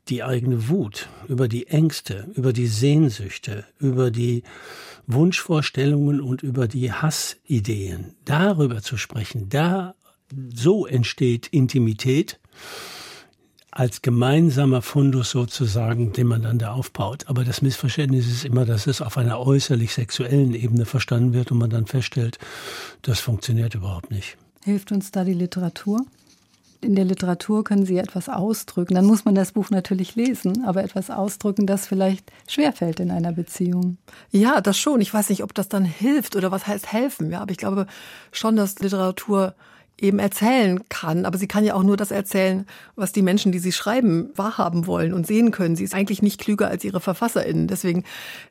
[0.08, 4.44] die eigene Wut, über die Ängste, über die Sehnsüchte, über die
[5.08, 8.16] Wunschvorstellungen und über die Hassideen.
[8.26, 9.96] Darüber zu sprechen, da
[10.54, 12.40] so entsteht Intimität
[13.76, 17.26] als gemeinsamer Fundus sozusagen, den man dann da aufbaut.
[17.28, 21.58] Aber das Missverständnis ist immer, dass es auf einer äußerlich sexuellen Ebene verstanden wird und
[21.58, 22.40] man dann feststellt,
[23.02, 24.38] das funktioniert überhaupt nicht.
[24.64, 26.06] Hilft uns da die Literatur?
[26.86, 28.96] In der Literatur können Sie etwas ausdrücken.
[28.96, 33.32] Dann muss man das Buch natürlich lesen, aber etwas ausdrücken, das vielleicht schwerfällt in einer
[33.32, 33.98] Beziehung.
[34.32, 35.02] Ja, das schon.
[35.02, 37.32] Ich weiß nicht, ob das dann hilft oder was heißt helfen.
[37.32, 37.88] Ja, aber ich glaube
[38.32, 39.56] schon, dass Literatur
[40.00, 41.26] eben erzählen kann.
[41.26, 42.66] Aber sie kann ja auch nur das erzählen,
[42.96, 45.76] was die Menschen, die sie schreiben, wahrhaben wollen und sehen können.
[45.76, 47.68] Sie ist eigentlich nicht klüger als ihre VerfasserInnen.
[47.68, 48.04] Deswegen,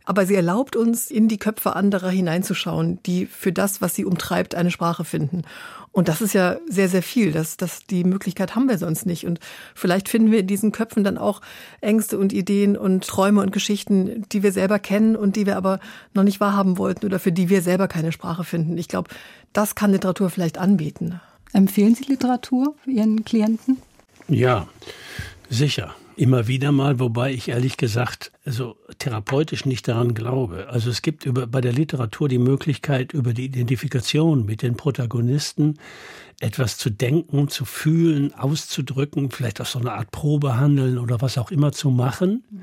[0.05, 4.55] aber sie erlaubt uns, in die Köpfe anderer hineinzuschauen, die für das, was sie umtreibt,
[4.55, 5.43] eine Sprache finden.
[5.95, 7.31] Und das ist ja sehr, sehr viel.
[7.31, 9.27] Das, das, die Möglichkeit haben wir sonst nicht.
[9.27, 9.39] Und
[9.77, 11.41] vielleicht finden wir in diesen Köpfen dann auch
[11.81, 15.79] Ängste und Ideen und Träume und Geschichten, die wir selber kennen und die wir aber
[16.13, 18.77] noch nicht wahrhaben wollten oder für die wir selber keine Sprache finden.
[18.77, 19.09] Ich glaube,
[19.53, 21.21] das kann Literatur vielleicht anbieten.
[21.53, 23.81] Empfehlen Sie Literatur für Ihren Klienten?
[24.27, 24.67] Ja,
[25.49, 30.69] sicher immer wieder mal, wobei ich ehrlich gesagt also therapeutisch nicht daran glaube.
[30.69, 35.79] Also es gibt über, bei der Literatur die Möglichkeit, über die Identifikation mit den Protagonisten
[36.41, 41.39] etwas zu denken, zu fühlen, auszudrücken, vielleicht auch so eine Art Probe handeln oder was
[41.39, 42.45] auch immer zu machen.
[42.51, 42.61] Mhm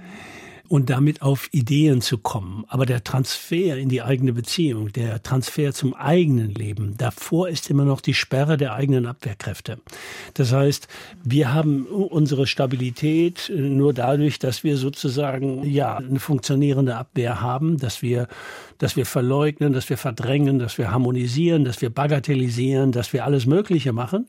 [0.71, 2.63] und damit auf Ideen zu kommen.
[2.69, 7.83] Aber der Transfer in die eigene Beziehung, der Transfer zum eigenen Leben, davor ist immer
[7.83, 9.79] noch die Sperre der eigenen Abwehrkräfte.
[10.33, 10.87] Das heißt,
[11.25, 18.01] wir haben unsere Stabilität nur dadurch, dass wir sozusagen, ja, eine funktionierende Abwehr haben, dass
[18.01, 18.29] wir,
[18.77, 23.45] dass wir verleugnen, dass wir verdrängen, dass wir harmonisieren, dass wir bagatellisieren, dass wir alles
[23.45, 24.27] Mögliche machen.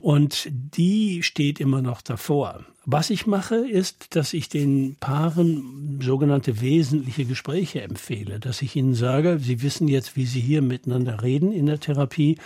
[0.00, 2.64] Und die steht immer noch davor.
[2.88, 8.94] Was ich mache, ist, dass ich den Paaren sogenannte wesentliche Gespräche empfehle, dass ich ihnen
[8.94, 12.38] sage, Sie wissen jetzt, wie Sie hier miteinander reden in der Therapie.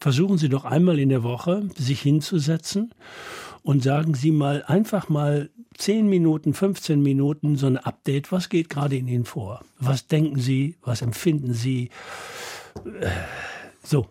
[0.00, 2.92] Versuchen Sie doch einmal in der Woche, sich hinzusetzen
[3.62, 8.32] und sagen Sie mal einfach mal 10 Minuten, 15 Minuten so ein Update.
[8.32, 9.64] Was geht gerade in Ihnen vor?
[9.78, 10.74] Was denken Sie?
[10.82, 11.90] Was empfinden Sie?
[13.00, 13.10] Äh,
[13.84, 14.08] so.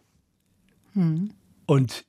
[0.93, 1.31] Hm.
[1.65, 2.05] Und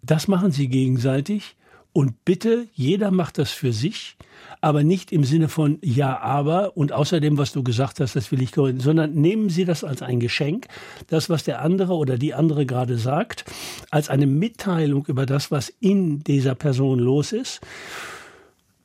[0.00, 1.56] das machen Sie gegenseitig
[1.92, 4.16] und bitte, jeder macht das für sich,
[4.60, 8.42] aber nicht im Sinne von ja, aber und außerdem, was du gesagt hast, das will
[8.42, 10.68] ich korrigieren, sondern nehmen Sie das als ein Geschenk,
[11.08, 13.44] das, was der andere oder die andere gerade sagt,
[13.90, 17.60] als eine Mitteilung über das, was in dieser Person los ist.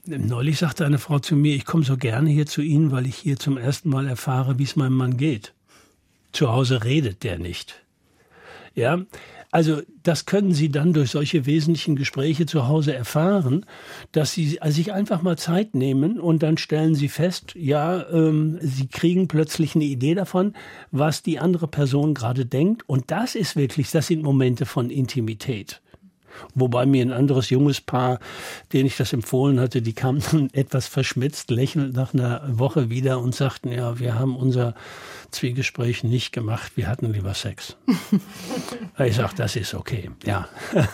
[0.05, 3.15] Neulich sagte eine Frau zu mir, ich komme so gerne hier zu Ihnen, weil ich
[3.15, 5.53] hier zum ersten Mal erfahre, wie es meinem Mann geht.
[6.31, 7.81] Zu Hause redet der nicht.
[8.75, 8.99] Ja,
[9.55, 13.65] also das können Sie dann durch solche wesentlichen Gespräche zu Hause erfahren,
[14.11, 18.87] dass Sie sich einfach mal Zeit nehmen und dann stellen Sie fest, ja, ähm, Sie
[18.87, 20.55] kriegen plötzlich eine Idee davon,
[20.91, 22.83] was die andere Person gerade denkt.
[22.89, 25.81] Und das ist wirklich, das sind Momente von Intimität.
[26.53, 28.19] Wobei mir ein anderes junges Paar,
[28.73, 33.19] denen ich das empfohlen hatte, die kamen dann etwas verschmitzt, lächelnd nach einer Woche wieder
[33.19, 34.75] und sagten, ja, wir haben unser
[35.31, 37.75] Zwiegespräch nicht gemacht, wir hatten lieber Sex.
[38.99, 40.47] ich sage, das ist okay, ja.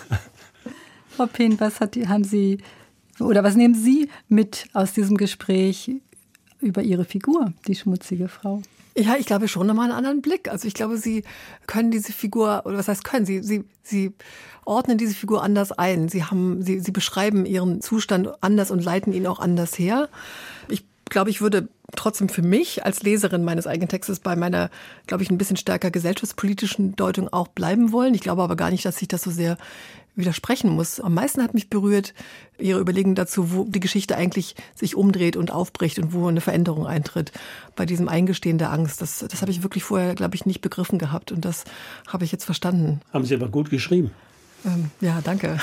[1.09, 2.59] Frau Pehn, was hat, haben Sie
[3.19, 5.91] oder was nehmen Sie mit aus diesem Gespräch
[6.59, 8.61] über Ihre Figur, die schmutzige Frau?
[8.97, 10.49] Ja, ich glaube schon nochmal einen anderen Blick.
[10.49, 11.23] Also ich glaube, Sie
[11.65, 14.13] können diese Figur, oder was heißt können, Sie, Sie, Sie
[14.65, 16.09] ordnen diese Figur anders ein.
[16.09, 20.09] Sie haben, Sie, Sie beschreiben Ihren Zustand anders und leiten ihn auch anders her.
[20.67, 24.69] Ich glaube, ich würde trotzdem für mich als Leserin meines eigenen Textes bei meiner,
[25.07, 28.13] glaube ich, ein bisschen stärker gesellschaftspolitischen Deutung auch bleiben wollen.
[28.13, 29.57] Ich glaube aber gar nicht, dass sich das so sehr
[30.15, 30.99] widersprechen muss.
[30.99, 32.13] Am meisten hat mich berührt
[32.57, 36.85] Ihre Überlegung dazu, wo die Geschichte eigentlich sich umdreht und aufbricht und wo eine Veränderung
[36.85, 37.31] eintritt.
[37.75, 39.01] Bei diesem Eingestehen der Angst.
[39.01, 41.63] Das, das habe ich wirklich vorher, glaube ich, nicht begriffen gehabt und das
[42.07, 43.01] habe ich jetzt verstanden.
[43.13, 44.11] Haben Sie aber gut geschrieben.
[44.65, 45.59] Ähm, ja, danke.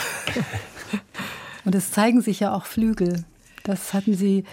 [1.65, 3.25] und es zeigen sich ja auch Flügel.
[3.65, 4.45] Das hatten Sie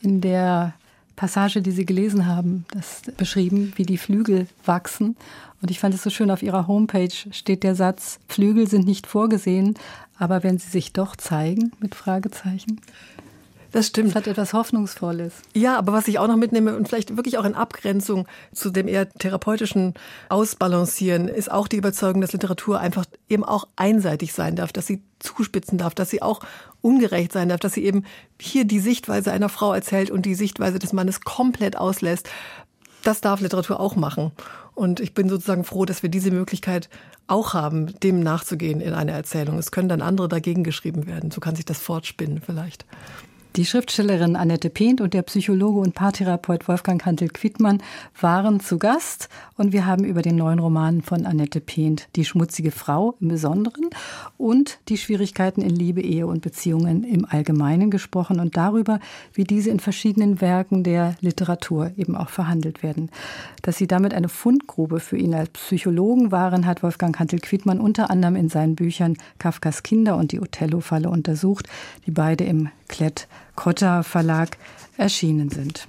[0.00, 0.74] in der
[1.16, 5.16] Passage, die Sie gelesen haben, das beschrieben, wie die Flügel wachsen.
[5.60, 9.06] Und ich fand es so schön, auf Ihrer Homepage steht der Satz, Flügel sind nicht
[9.06, 9.74] vorgesehen,
[10.18, 12.80] aber wenn sie sich doch zeigen, mit Fragezeichen.
[13.72, 14.10] Das stimmt.
[14.10, 15.32] Das hat etwas Hoffnungsvolles.
[15.54, 18.86] Ja, aber was ich auch noch mitnehme und vielleicht wirklich auch in Abgrenzung zu dem
[18.86, 19.94] eher therapeutischen
[20.28, 25.02] Ausbalancieren, ist auch die Überzeugung, dass Literatur einfach eben auch einseitig sein darf, dass sie
[25.20, 26.40] zuspitzen darf, dass sie auch
[26.82, 28.04] ungerecht sein darf, dass sie eben
[28.40, 32.28] hier die Sichtweise einer Frau erzählt und die Sichtweise des Mannes komplett auslässt.
[33.02, 34.32] Das darf Literatur auch machen.
[34.74, 36.88] Und ich bin sozusagen froh, dass wir diese Möglichkeit
[37.26, 39.58] auch haben, dem nachzugehen in einer Erzählung.
[39.58, 41.30] Es können dann andere dagegen geschrieben werden.
[41.30, 42.84] So kann sich das fortspinnen vielleicht.
[43.56, 47.82] Die Schriftstellerin Annette Pehnt und der Psychologe und Paartherapeut Wolfgang Kantel-Quittmann
[48.18, 49.28] waren zu Gast
[49.58, 53.90] und wir haben über den neuen Roman von Annette Pehnt, Die schmutzige Frau im Besonderen
[54.38, 59.00] und die Schwierigkeiten in Liebe, Ehe und Beziehungen im Allgemeinen gesprochen und darüber,
[59.34, 63.10] wie diese in verschiedenen Werken der Literatur eben auch verhandelt werden.
[63.60, 68.36] Dass sie damit eine Fundgrube für ihn als Psychologen waren, hat Wolfgang Kantel-Quittmann unter anderem
[68.36, 71.68] in seinen Büchern Kafkas Kinder und die Othello-Falle untersucht,
[72.06, 74.56] die beide im Klett Kotta Verlag
[74.96, 75.86] erschienen sind.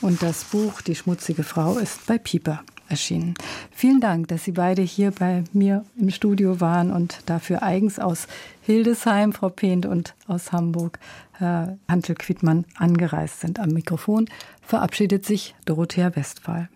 [0.00, 3.34] Und das Buch Die schmutzige Frau ist bei Pieper erschienen.
[3.70, 8.26] Vielen Dank, dass Sie beide hier bei mir im Studio waren und dafür eigens aus
[8.62, 10.98] Hildesheim, Frau Pehnt, und aus Hamburg,
[11.32, 13.58] Herr Hantel Quittmann, angereist sind.
[13.58, 14.26] Am Mikrofon
[14.62, 16.68] verabschiedet sich Dorothea Westphal.